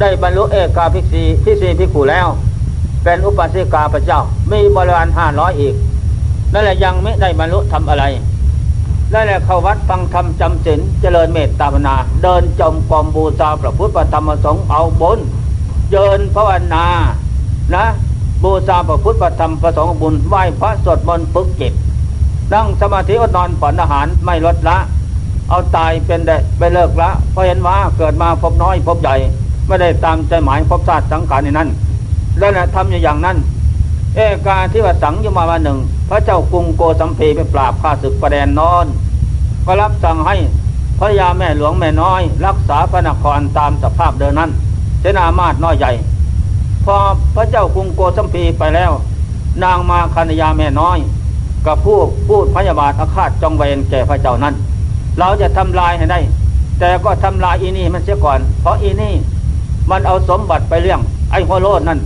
[0.00, 2.28] ได้บรรลุเอกาภิกษีพิสีพิขูแล้ว
[3.04, 4.20] เป็นอุปสิกาพระเจ้า
[4.50, 5.74] มีบริวารห้าร้อยอีก
[6.52, 8.04] นั่นแหละยังไม่ได้บรรลุทำอะไร
[9.12, 15.18] นั่นแหละเข้าวัดฟังธรรมจำศีลเจริญเมตตาภนา เดินจมกรมบูชาพระพุทธธรรมสงฆ์เอาบน
[15.90, 16.86] เยินภาวนา
[17.74, 17.84] นะ
[18.42, 21.72] บูชาพระพุทธธรรมประสงค์บุญไหว้พระสวดมนต์ฝึกจิต
[22.52, 24.78] นั่งสมาธิอดนอนผ่อนอาหารไม่ลดละ
[25.48, 29.14] เอาตายเป็นได้ไปเลิกละเพราะเห็นว่าเกิดมาพบน้อยพบใหญ่
[29.66, 31.68] ไม่ได้ตามใจหมายพบชาติสังขารในนั้น
[32.38, 33.36] แล้วนะทำอย่างนั้น
[34.16, 38.86] เอกาที่ว่าสังยมาวันหนึ่ง พระเจ้ากรุงโกสัมพีไปปราบข้าศึกประแดนนอน
[39.64, 40.36] ก็รับสั่งให้
[40.98, 44.50] พระยาแม่หลวงแม่น้อย รักษาพระนครตามสภาพเดินนั้น
[45.00, 45.92] เสนามาตน้อยใหญ่
[46.84, 46.96] พอ
[47.34, 48.92] พระเจ้ากรุงโกสัมพีไปแล้ว
[49.64, 50.98] นางมาคณยาแม่น้อย
[51.66, 51.98] กับผู้
[52.28, 54.54] พูดพยาบาทอาฆาตจองเวรแก่พระเจ้านั้น
[55.18, 56.20] เราจะทำลายให้ได้
[56.78, 59.14] แต่ก็ทำลายอีนี่มันเสียก่อน เพราะอีนี่
[59.90, 61.00] มันเอาสมบัติไปเลี้ยง
[61.30, 61.98] ไอ้หัวโลดนั่น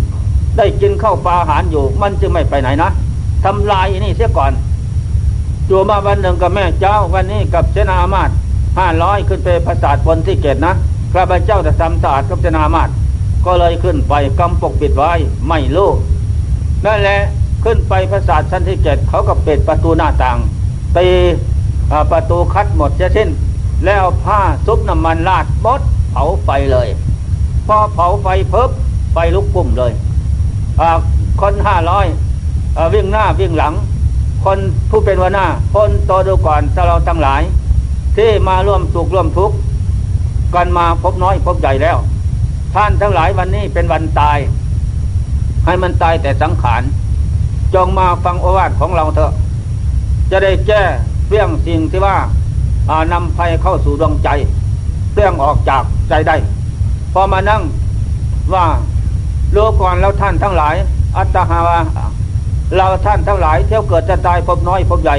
[0.59, 2.91] ได้กินข้าวปลาอาหารอยู่ มันจึงไม่ไปไหนนะ
[3.45, 4.53] ทำลายนี่เสียก่อน
[5.67, 8.31] อยู่มาวันหนึ่งกับแม่เจ้าวันนี้กับเสนามาต
[8.79, 10.73] ห้าร้อยขึ้นไปประสาทบนที่เกตนะ
[11.13, 12.89] พระบาเจ้าจะทำสะอาดกับเสนามาต
[13.47, 15.13] ก็เลยขึ้นไปกำปกปิดไว้
[15.49, 15.91] ไม่รู้
[16.85, 17.21] นั่นแหละ
[17.65, 20.37] ขึ้นไปประสาทชั้นที่เจ็ดเขาก็ปิดประตูหน้าต่าง
[20.97, 21.09] ตี
[22.13, 23.29] ประตูคัดหมดจะสิ้น
[23.85, 26.89] แล้วผ้าซุปน้ำมันลาดบดเผาไฟเลย
[27.67, 28.71] พอเผาไฟเพิบ
[29.13, 29.93] ไฟลุกปุ่มเลย
[31.41, 32.07] คนห้าร้อย
[32.95, 33.75] วิ่งหน้าวิ่งหลัง
[34.45, 34.59] คน
[34.91, 37.43] ผู้เป็นหัวหน้าคนโตดูก่อนเราทั้งหลาย
[38.17, 39.57] ที่มาร่วมสุขร่วมทุกข์
[40.55, 41.97] กันมาพบน้อยพบใหญ่แล้ว
[42.75, 44.39] ท่านทั้งหลายวันนี้เป็นวันตาย
[45.65, 46.83] ให้มันตายแต่สังขาร
[47.75, 49.33] จงมาฟังโอวาทของเราเถอะ
[50.31, 50.83] จะได้แก้
[51.29, 52.17] เรื่องสิ่งที่ว่า
[53.13, 54.29] นำภัยเข้าสู่ดวงใจ
[55.15, 56.37] เรื่องออกจากใจได้
[57.13, 57.63] พอมานั่ง
[58.55, 58.65] ว่า
[59.53, 60.75] โลก่อนแล้วท่านทั้งหลาย
[61.17, 61.79] อัตหาวา
[62.77, 65.17] เราท่านทั้งหลาย เที่ยวเกิดจะตายพบน้อยพบใหญ่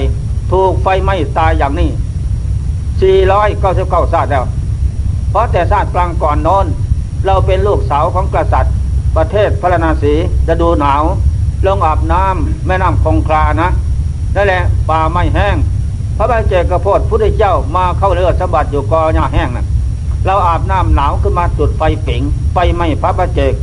[0.52, 1.90] ถูกไฟไหม้ตายอย่างนี้
[3.02, 4.46] สี่ร้อยเก้าสิบเก้าศาสตร์แล้ว
[5.30, 6.66] เพราะแต่ศาสตร์กลางก่อนนอน
[7.26, 8.74] เราเป็นลูกสาวของกษัตริย์
[9.16, 10.14] ประเทศพระนาศี
[10.48, 11.04] จะดูหนาว
[11.66, 13.70] ลงอาบน้ำแม่น้ำคงคลานะ
[14.36, 15.56] นั่นแหละป่าไม่แห้ง
[16.18, 19.66] พระบาเจกระโพดพุทธเจ้ามาเข้าเรือสมบัติอยู่กอหญ้าแห้งนะ่ะ
[20.26, 22.22] เราอาบน้ำหนาวขึ้นมาจุดไฟปิ่ง
[22.54, 23.54] ไฟไหม้พระบาเจก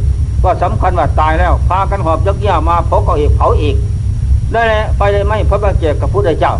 [0.46, 3.76] ก็สำคัญว่าตายแล้ว พากันหอบยักย่ามาพกเอาอีกเผาอีก
[4.54, 6.54] นั่นแหละไฟไหมพระบาเจกกับพุทธเจ้า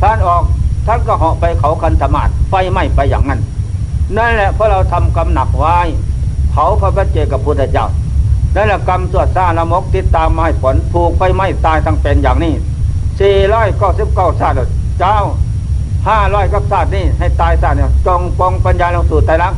[0.00, 0.42] ท่านออก
[0.86, 3.40] ท่านก็เหาะไปเขาคันธมาศไฟไหมไปอย่างนั้น
[4.16, 5.76] นั่นแหละเพราะเราทำกรรมหนักไว้
[6.50, 7.86] เผาพระบาเจกกับพุทธเจ้า
[8.54, 12.52] นั่นแหละกรรมสวดซาละมกติดตามมาให้ผลถูกไฟไหมตายทั้งเป็นอย่างนี้
[13.20, 14.54] สี่ร้อยเก้าสิบเก้าชาติ
[14.98, 15.16] เจ้า
[16.08, 19.54] ห้าร้อยกับชาตินี่ให้ตายชาติเนี่ยจงปองปัญญาลงสู่ใจรัก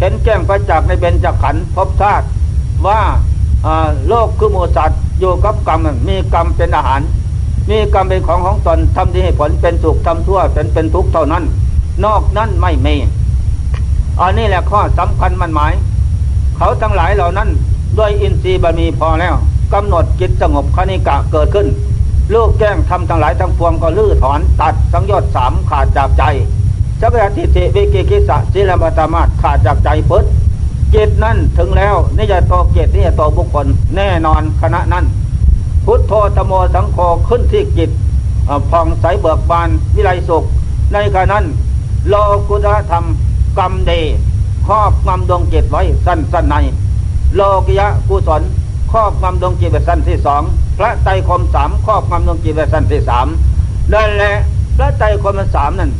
[0.00, 2.26] เห็นแก้งพระจักในเบญจขันธ์พบชาติ
[2.86, 3.00] ว่า
[4.08, 7.00] โลกคือมูสัตว์อยู่กับกรรมมีกรรมเป็นอาหาร
[7.70, 11.44] มีกรรมเป็นของของตนทำดีให้ผลเป็นสุขทำทั่วเป็นเป็นทุกข์เท่านั้น
[12.04, 12.94] นอกนั้นไม่มี
[14.20, 15.72] อันนี้แหละข้อสำคัญมันหมาย
[16.56, 17.48] เขาทั้งหลายเหล่านั้น
[17.98, 19.34] ด้วยอินทรีย์บารมีพอแล้ว
[19.72, 21.66] กำหนดจิตสงบคณิกะเกิดขึ้น
[22.34, 26.24] ลูกแก้งทำทั้งหลายทั้งปวงก็ลื้อถอนตัดสังยชน์สามขาดจากใจ
[27.00, 30.24] สัพพทิฏฐิวิกิกิสะศิลปตามาตขาดจากใจพุทธ
[30.94, 35.04] จิตนั่นถึงแล้วนี่จะต่อเกตนี่จะต่อบุคคลแน่นอนคณะนั้น
[35.84, 37.90] พุทโธตโมสังโฆขึ้นที่จิต
[38.70, 40.44] ผ่องใสเบิกบานวิไลสุข
[40.92, 41.44] ในขณะนั้น
[42.08, 42.14] โล
[42.48, 43.04] กุตธรรม
[43.58, 43.92] กรรมเด
[44.66, 46.56] ครอบงำดวงจิตไว้สั้นสั้นใน
[47.34, 48.42] โลกิยะกุศล
[48.92, 50.42] ครอบงำดวงจิตเวสันที่สอง
[50.78, 53.26] พระไตรคมสามครอบงำดวงจิตเวสันที่สาม
[53.92, 54.34] นั่นแหละ
[54.76, 55.90] พระไตรคมสามนั่น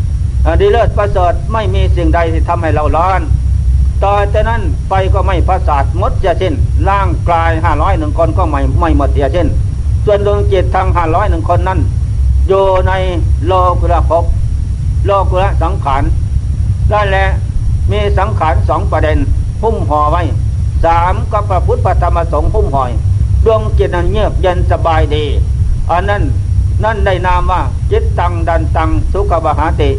[0.61, 3.21] ดีเลิศประเสริฐไม่มีสิ่งใดที่ทำให้เราร้อน
[4.05, 6.55] ต่อจากนั้นไฟก็ไม่ประสาทมดจะเช่น
[6.89, 9.49] ร่างกายห้าร้อยหนึ่งคนก็ไม่ไม่หมดเสียเช่น
[10.05, 11.79] ส่วนดวงจิตทางห้าร้อยหนึ่งคนนั้น
[12.49, 12.93] อยู่ใน
[13.47, 14.25] โลกุระภพ
[15.07, 16.03] โลกุระสังขาร
[16.93, 17.27] นั่นแหละ
[17.91, 19.19] มีสังขารสองประเด็น
[19.61, 20.23] พุ่มห่อไว้
[20.85, 22.91] สามก็พระพุทธธรรมสงฆ์พุ่มหอย
[23.45, 25.25] ดวงจิตนั้นเงียบเย็นสบายดี
[25.91, 26.23] อันนั้น
[26.85, 29.91] นั่นได้นามว่าจิตตังดันตังสุขบหาติ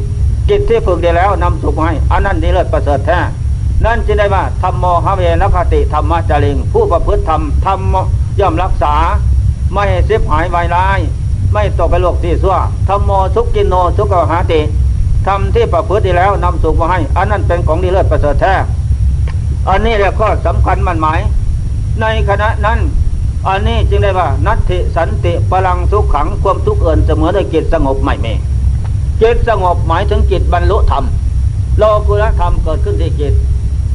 [0.50, 3.20] จิตที่ฝึกได้แล้วนำสุขให้อันนั้นที่เลิศประเสริฐแท้
[3.86, 7.96] นั่นจึงได้ว่าธรรมโมหเวนคติธรรมะจริง ผู้ประพฤติธรรมธรรม
[8.40, 8.96] ย่อมรักษา
[9.74, 11.00] ไม่ให้เสียหายวายร้าย
[11.54, 14.62] ไม่ตกไปโลกที่ซั่วธรรมโมสุกินโนสุขหาติ
[15.28, 18.54] ทำที่ประพฤติแล้วนำสุขมาให้ อันนั้นเป็นของดีเลิศประเสริฐแท้
[19.70, 21.20] อันนี้แหละข้อสำคัญมันหมาย
[22.02, 22.80] ในขณะนั้น
[23.48, 28.28] อันนี้จึงได้ว่า นัตติสันติพลังทุกขังความทุกข์เอินเสมอด้วยจิตสงบไม่เม
[29.22, 31.04] จิตสงบหมายถึงจิตบรรลุธรรม
[31.78, 33.34] โลกุลธรรมเกิดขึ้นที่จิต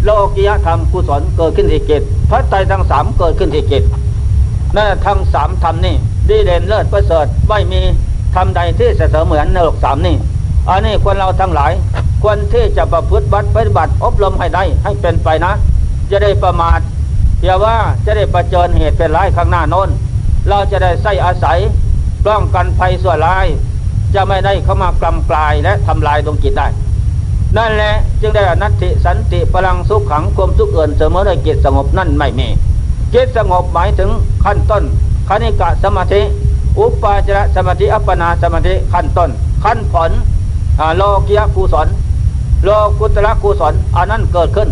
[0.04, 3.84] โลกิยธรรมกุศลเกิดขึ้นที่จิตพระไตรทั้งสามเกิดขึ้นที่จิต
[4.76, 5.96] นั่นทั้งสามธรรมนี่
[6.28, 7.80] ดีเด่นเลิศประเสริฐไม่มี
[8.34, 10.16] ธรรมใดที่เสมอเหมือนในโลกสามนี่
[10.68, 11.72] อันนี้ควรเราทั้งหลาย
[12.22, 15.52] ควรที่จะประพฤติบัติปฏิบัติอบรมให้ได้ให้เป็นไปนะ
[16.10, 16.80] จะได้ประมาท
[17.38, 19.88] เพียว่าจะได้ประเจิญเหตุเป็นร้ายข้างหน้าโน้น
[20.48, 21.58] เราจะได้ใส่อาศัย
[22.26, 23.46] ป้องกันภัยส่วนร้าย
[24.14, 26.66] จะไม่ได้เข้ามากลำกลายและทำลายดวงจิตได้
[27.56, 32.48] นั่นแหละจึงได้นัตติสันติพลังสุขขังความทุกข์เอื่นเสมอในจิตสงบนั่นไม่มี
[33.14, 34.10] จิตสงบหมายถึง
[34.44, 34.82] ขั้นต้น
[35.28, 36.20] คณิกะสมาธิ
[36.78, 39.30] อุปาจารสมาธิอัปปนาสมาธิขั้นต้น
[39.64, 40.10] ขั้นผล
[40.96, 41.88] โลกียกุศล
[42.64, 44.68] โลกุตระกุศลอันนั้นเกิดขึ้น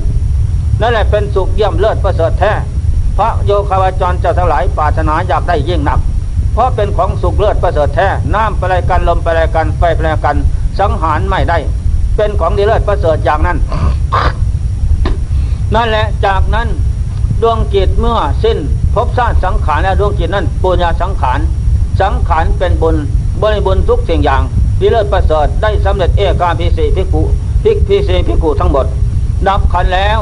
[0.81, 2.53] นั่นแหละเป็นสุขเยี่ยมเลิศประเสริฐแท้
[3.19, 6.01] พระโยคาวจรเจ้าทั้งหลายปรารถนาอยากได้ยิ่งหนัก
[6.53, 10.37] เพราะเป็นของสุกเลือดประเสริฐแท้น้ำไปไรกันลมไปไรกันไฟไปไรกัน
[10.79, 11.59] สังหารไม่ได้
[12.17, 13.59] เป็นของดีเลิศประเสริฐอย่างนั้น
[15.75, 16.69] นั่นแหละจากนั้น
[17.43, 18.59] ดวงจิตเมื่อสิ้น
[18.95, 21.39] พบชาติสังขารแล้วดวงจิตนั้นปุญญาสังขาร
[22.01, 22.97] สังขารเป็นบุญ
[23.43, 24.43] บริบุญทุกสิ่งอย่าง
[24.81, 27.23] ดีเลิศประเสริฐได้สำเร็จเอกาพิสีพิกุ
[27.65, 28.87] พิกพิสีพิกุทั้งหมด
[29.47, 30.21] นับขันแล้ว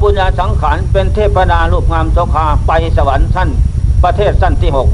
[0.00, 3.48] ปุญญาสังขารเป็นเทพนารูปงามโสภาไปสวรรค์สั้น
[4.04, 4.88] ประเทศสั้นที่หก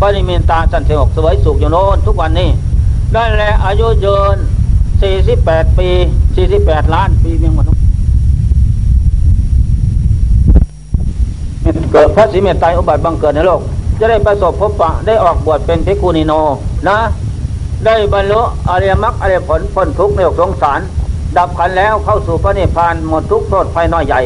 [0.00, 2.48] ปริมินตาสั้นที่หกสวยสุขอยู่โน้นทุกวันนี้
[3.12, 4.36] ได้แลอายุยืน
[5.02, 5.88] 48ปี
[6.42, 7.66] 48ล้านปีเมียงหมด
[11.92, 13.60] เกิดพระศรีเมตไตรอุบัติบังเกิดในโลก
[14.00, 16.32] จะได้ประสบพบปะได้ออกบวชเป็นพิคูนิโน
[16.88, 16.98] นะ
[17.86, 20.80] ได้บรรลุอริยมรรคอริยผลพ้นทุกข์ในอกสงสาร
[21.36, 24.20] ดับขันแล้วเข้าสู่พระนิพพานหมดทุกข์โทษภัยน้อยใหญ่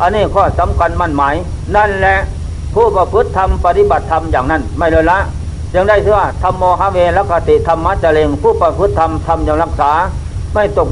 [0.00, 1.34] อันนี้ข้อสำคัญมั่นหมาย
[1.76, 2.16] นั่นแหละ
[2.74, 5.18] ผู้ประพฤติธรรมปฏิบัติธรรมอย่างนั้นไม่เลยละ
[5.74, 9.92] ยังได้เชื่อธรรมโมหเวรคติธรรมะเจริญผู้ประพฤติธรรมทำอย่างรักษา
[10.54, 10.86] ไม่ตก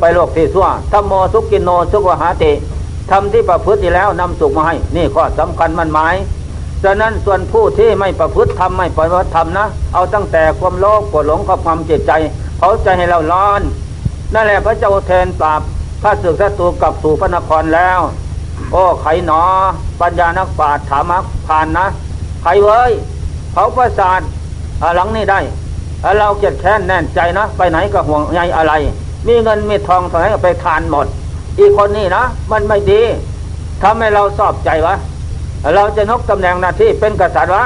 [0.00, 2.52] ไปโลกที่ซั่วธรรมโมสุกินโนสุขวหาติ
[3.10, 6.14] ทำที่ประพฤติแล้วนำสุขมาให้ นี่ข้อสำคัญมันหมาย
[6.82, 12.12] ฉะนั้นส่วนผู้ที่ไม่ประพฤติทำไม่ปฏิบัติธรรมนะ เอาตั้งแต่ความโลภกดหลงความจิตใจ
[12.58, 13.60] เขาใจให้เราร้อน
[14.34, 15.60] นั่นแหละพระเจ้าแทนปราบ
[16.02, 18.00] ข้าศึกศัตรูกับสู่พระนครแล้ว
[18.72, 19.42] โอ้ไขหนอ
[20.00, 21.86] ปัญญานักปราชญ์ถามักผ่านนะ
[22.42, 22.90] ไขเว้ย
[23.52, 24.20] เขาประสาท
[24.96, 25.40] หลังนี้ได้
[26.18, 28.72] เราเกียดแค้นแน่นใจนะ ไปไหนก็ห่วงใยอะไร
[29.26, 31.06] มีเงินมีทองเท่าไหร่ก็ไปทานหมด
[31.58, 33.02] อีกคนนี้นะ มันไม่ดี
[33.82, 34.94] ทำให้เราสอบใจวะ
[35.74, 37.64] เราจะนกตำแหน่งหน้าที่เป็นกษัตริย์วะ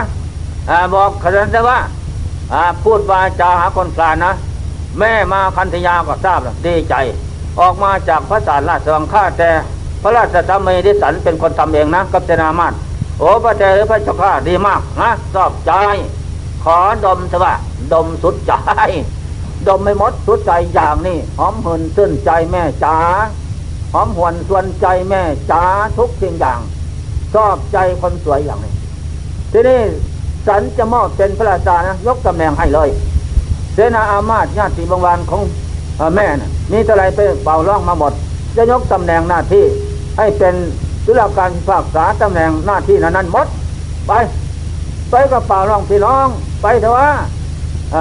[0.94, 1.78] บอกขนาดว่า
[2.82, 4.32] พูดวาจาหาคนกลานนะ
[4.98, 6.94] แม่มาคันธยาก็ทราบดีใจ
[7.60, 9.50] ออกมาจากพระศาลราชวังข้าแต่
[10.02, 12.72] พระราชธรรมดิสันเป็นคนทำเองนะกับเจนามาต
[13.18, 15.72] โอ้พระเจ้าพระเจ้าข้าดีมากนะชอบใจ
[16.64, 17.54] ขอดมสวะ
[17.92, 18.52] ดมสุดใจ
[19.68, 22.96] ดมไม่หมดสุดใจอย่างนี้หอมหืนตื้นใจแม่จ๋า
[23.92, 25.62] หอมหวนส่วนใจแม่จ๋า
[25.98, 26.60] ทุกสิ่งอย่าง
[27.34, 28.72] ชอบใจคนสวยอย่างนี้
[29.52, 29.80] ทีนี้
[30.46, 32.88] สันจะมอบเป็นพระราชานะยกตำแหน่งให้เลย
[33.74, 35.42] เสนาอามาตญาติบางวานของ
[36.16, 38.12] แม่นะ่ะมีอะไรไปเป่าร่องมาหมด
[38.56, 39.64] จะยกตำแหน่งหน้าที่
[40.18, 40.54] ให้เป็น
[41.06, 43.46] ตุลาการภาคษาตำแหน่งหน้าที่นั้นนั้นหมด
[44.06, 44.12] ไป
[45.10, 46.26] ไปกับเป่าร่องพี่น้อง
[46.62, 47.08] ไปเถอะว่า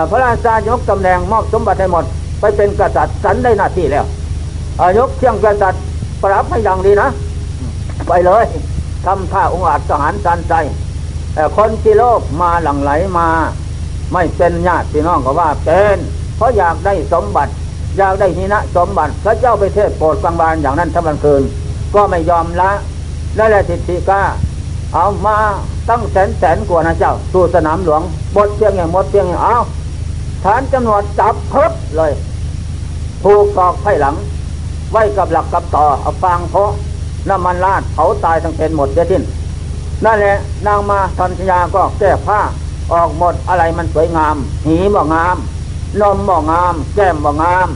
[0.10, 2.06] พระราชายกตำแหน่งมอบสมบัติให้หมด
[2.39, 4.06] ไปเป็นกษัตริย์สันได้หน้าที่แล้ว
[4.98, 5.82] ยกเที่ยงกษัตริย์
[6.22, 7.10] ปรับให้อย่างดีนะ
[8.08, 8.46] ไปเลย
[9.06, 10.54] ทำท่าองอาจทหารสันใจ
[11.34, 13.28] แต่คนที่โลกมาหลั่งไหลมา
[14.13, 15.98] ไม่เป็นญาติพี่น้องก็ว่าเป็น
[16.38, 17.52] เพราะอยากได้สมบัติ
[17.98, 21.42] อยากได้นินะสมบัติพระเจ้าไปเทศโปรดกลางบานอย่างนั้นทั้งวันคืน
[21.96, 22.72] ก็ไม่ยอมละ
[23.38, 24.22] นั่นแหละทิฏฐิก้า
[24.93, 25.38] เอามา
[25.89, 28.02] ตั้งแสนแสนกว่านะเจ้าสู่สนามหลวง
[28.36, 29.56] บดเพียงอย่างหมดเพียงอย่างเอา
[30.43, 32.12] ฐานจำนวนจับพบเลย
[33.24, 34.15] ถูกตอกไพ่หลัง
[34.91, 36.69] ไว้กับหลักกับต่อเอาฟางเพราะ
[37.30, 39.24] น้ำมันลาดเผาตายทั้งเป็นหมดเสียทิ้น
[40.06, 42.39] นั่นแหละนางมาทันชยาก็แก้ผ้า
[42.91, 45.38] ออกหมดอะไรมันสวยงาม หีบ่งาม
[46.02, 47.69] นมบ่งาม แก้มบ่งาม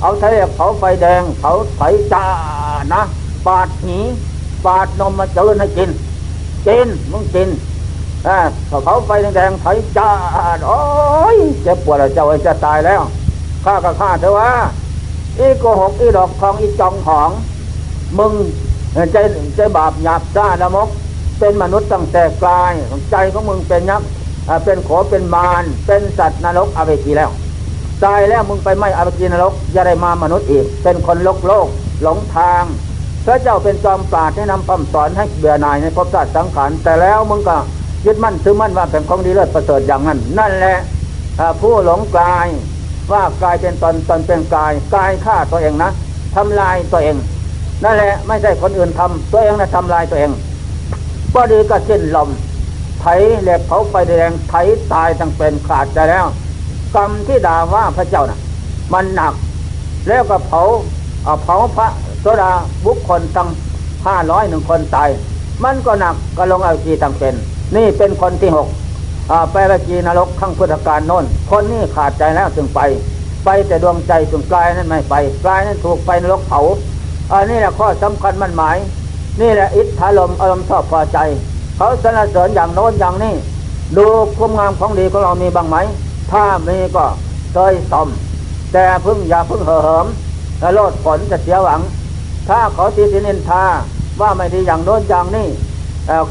[0.00, 1.80] เอาทะเลเผาไฟแดงเผาไฟ
[2.12, 2.26] จ้า
[2.92, 3.02] นะ
[3.46, 3.98] ปาดหี
[4.64, 5.90] ปาดนมมาเจอให้กิน
[6.66, 7.48] กินมึงกิน
[8.26, 8.38] อ่า
[8.84, 10.10] เผาไฟแดงไฟจ้า
[10.66, 10.80] โอ้
[11.34, 13.02] ยเจ็บปวดเจ้าจะตายแล้ว
[13.64, 14.50] ข้าก็ข้าเถอะว่า
[15.38, 17.30] อีโกหกอีดอกทองอีจองหอง
[18.18, 18.32] มึง
[19.12, 19.16] ใจ
[19.56, 20.88] ใจบาปหยาบซ่าละมก
[21.38, 22.72] เป็นมนุษย์ตั้งแต่กลาย
[23.10, 24.08] ใจของมึงเป็นยักษ์
[24.64, 27.30] เป็นขอเป็นมารเป็นสัตว์นรกอเวจีแล้ว
[28.04, 31.66] ตายแล้วมึงไปไม่อเวจีนรกอย่าได้มามนุษย์อีก เป็นคนโลกโลก
[32.02, 32.64] หลงทาง
[33.30, 37.56] ระเจ้าเป็นจอมปราดให้นำคำสอนให้เบื่อหน่ายในภพชาติสังขารแต่แล้วมึงก็
[38.06, 40.76] ยึดมั่นถือมั่นว่าเป็นของดีเลิศประเสริฐอย่างนั้น นั่นแหละ
[41.60, 42.48] ผู้หลงกลาย
[43.12, 45.90] ว่ากายเป็นตนตนเป็นกายกายฆ่าตัวเองนะ
[46.34, 47.16] ทำลายตัวเอง
[47.84, 50.30] นั่นแหละไม่ใช่คนอื่นทำตัวเองนะทำลายตัวเอง
[51.34, 52.28] ก็ดีก็สิ้นลม
[53.00, 53.04] ไถ
[53.42, 54.54] เหล็กเผาไฟแดงไถ
[54.92, 56.26] ตายตั้งเป็นขาดใจแล้ว
[56.96, 58.40] กรรมที่ด่าว่าพระเจ้านะ่ะ
[58.92, 59.34] มันหนัก
[60.08, 60.60] แล้วก็เผา
[61.42, 61.88] เผาพระ
[62.22, 62.52] โสดา
[62.86, 63.48] บุคคลตั้ง
[64.06, 65.08] ห้าร้อยหนึ่งคนตาย
[65.64, 67.34] มันก็หนักก็ลงเอาจีตั้งเป็น
[67.76, 68.68] นี่เป็นคนที่หก
[69.52, 72.80] ไปละจีนรกข้างพุทธการโน้น คนนี้ขาดใจแล้วจึงไป
[73.44, 75.14] ไปแต่ดวงใจจึงกลายนั้นไม่ไป
[75.44, 76.60] กลายนั้นถูกไฟนรกเผา
[77.32, 78.76] อันนี้แหละข้อสำคัญมันหมาย
[79.40, 81.18] นี่แหละอิทธาลมอารมณ์ชอบพอใจ
[81.76, 83.34] เขาสนเสริญอย่างโน้นอย่างนี้
[83.96, 84.06] ดู
[84.38, 85.76] ความงามของดีของเรามีบ้างไหม
[86.30, 87.04] ถ้ามีก็
[87.52, 88.08] เคยสม
[88.72, 90.06] แต่พึ่งอย่าพึ่งเหิม
[90.60, 91.80] และโลดผลจะเสียหวัง
[92.50, 93.64] ถ้าเขาตีสินินทา
[94.20, 95.46] ว่าไม่ดีอย่างโน้นอย่างนี้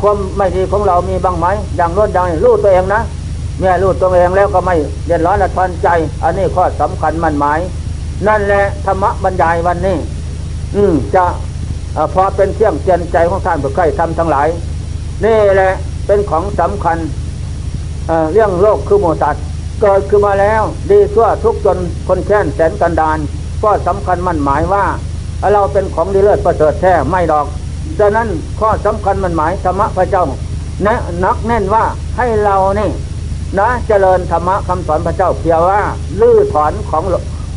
[0.02, 1.48] ความไม่ดีของเรามีบ้างไหม
[1.78, 3.02] อย่างโน้นอย่างนี้รู้ตัวเองนะ
[3.60, 5.88] เมื่อรู้ตัวเองแล้วก็ไม่เดือดร้อนละทอนใจ
[6.24, 7.60] อันนี้ข้อสำคัญมันหมาย
[8.28, 9.98] นั่นแหละธรรมบรรยายวันนี้
[10.76, 11.26] อืมจะ
[11.96, 14.48] อพอเป็นเครื่องเตือนใจของท่านผู้ใครทำทั้งหลาย
[15.26, 15.72] นี่แหละ
[16.08, 16.98] เป็นของสำคัญ
[18.08, 19.36] เเรื่องโลกคือโมตัด
[19.82, 23.20] เกิดขึ้นมาแล้ว ดีชั่วทุกจนคนแค้นแสนกันดาน
[23.64, 24.86] ก็สำคัญมั่นหมายว่า
[25.54, 27.46] เราเป็นของดีเลิศประเสริฐแท้ไม่ดอก
[28.00, 28.28] ฉะนั้น
[28.60, 30.24] ข้อสำคัญมันหมายธรรมะพระเจ้า
[30.84, 31.84] แนะนักแน่นว่า
[32.18, 32.90] ให้เรานี่
[33.60, 35.82] นะเจริญธรรมะคำสอนพระเจ้าเพียงว่า
[36.22, 37.04] ลื้อถอนของ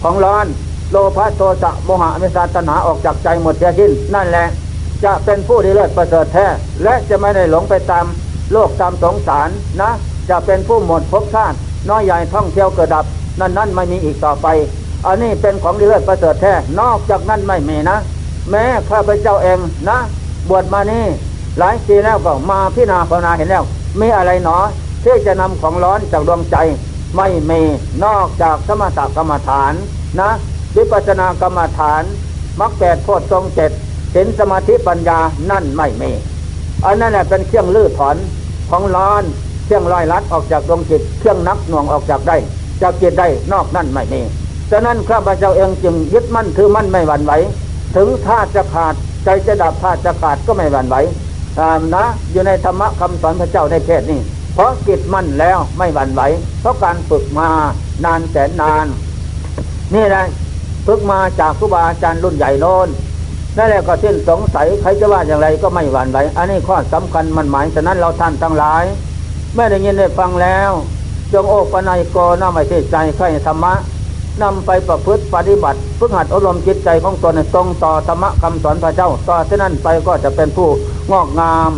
[0.03, 0.47] ของร้อน
[0.91, 4.47] โลภะโทสะโมหะมิสาตนาออกจากใจหมดเสียสิ้นนั่นแหละ
[5.05, 6.47] จะเป็นผู้ดีเลิศประเสริฐแท้
[6.83, 8.05] และจะไม่ได้หลงไปตาม
[8.53, 9.49] โลกตามสงสาร
[9.81, 9.91] นะ
[10.31, 11.57] จะเป็นผู้หมดภพชาติ
[11.89, 13.05] น้อยใหญ่ท่องเที่ยวเกิดดับ
[13.41, 14.47] นั่นนั่นไม่มีอีกต่อไป
[15.07, 17.99] อันนี้เป็นของดีเลิศประเสริฐแท้ นอกจากนั้นไม่มีนะ
[18.51, 19.99] แม้ข้าพเจ้าเองนะ
[20.49, 21.05] บวชมานี่
[21.59, 23.65] หลายปีแล้วก็มาพิจารณาภาวนาเห็นแล้ว
[24.01, 24.59] มีอะไรหนอ
[25.05, 26.57] ที่จะนำของร้อนจากดวงใจ
[27.17, 27.61] ไม่มี
[28.05, 29.73] นอกจากสมถกรรมฐาน
[30.21, 30.31] นะ
[30.77, 32.03] วิปัสสนากรรมฐาน
[32.61, 33.71] มรรคแปดโพชฌงเจ็ด
[34.13, 35.19] เสินสมาธิปัญญา
[35.51, 36.11] นั่นไม่มี
[36.85, 38.17] อันนั้นแหละเป็นเครื่องลื้อถอน
[38.71, 39.23] ของร้อน
[39.65, 42.37] เครื่องลอยลัดออกจากดวงจิต เครื่องนักหน่วงออกจากได้
[42.83, 44.21] จากจิตได้นอกนั่นไม่มี
[44.73, 47.33] ฉะนั้นข้าพเจ้าเองจึงยึดมั่นถือมั่นไม่หวั่นไหว
[47.97, 48.95] ถึงธาตุจะขาด
[49.25, 50.97] ใจจะดับธาตุจะขาดก็ไม่หวั่นไหว
[51.95, 54.21] นะอยู่ในธรรมะคำสอนพระเจ้าในเพศนี้
[54.55, 56.23] เพราะจิตมั่นแล้วไม่หวั่นไหว
[56.61, 57.49] เพราะการฝึกมา
[58.05, 58.87] นานแสนนาน
[59.95, 60.25] นี่แหละ
[60.87, 62.89] ฝึกมาจากครูบาอาจารย์รุ่นใหญ่โน้น
[63.57, 68.85] นั่นแหละก็สิ้นสงสัยใครจะว่าอย่างไรก็ไม่หวั่นไหว อันนี้ข้อสำคัญมันหมายฉะนั้นเราท่านทั้งหลาย
[69.55, 70.71] ไม่ได้ยินได้ฟังแล้ว
[71.33, 73.75] จงโอปนัยโกน้าไม่ใช่ใจใครธรรมะ
[74.43, 80.69] นำไปประพฤติปฏิบัติฝึกหัดอบรมจิตใจของตนตรงต่อธรรมะคำสอนพระเจ้า ต่อที่นั่นไปก็จะเป็นผู้
[81.13, 81.71] งอกงาม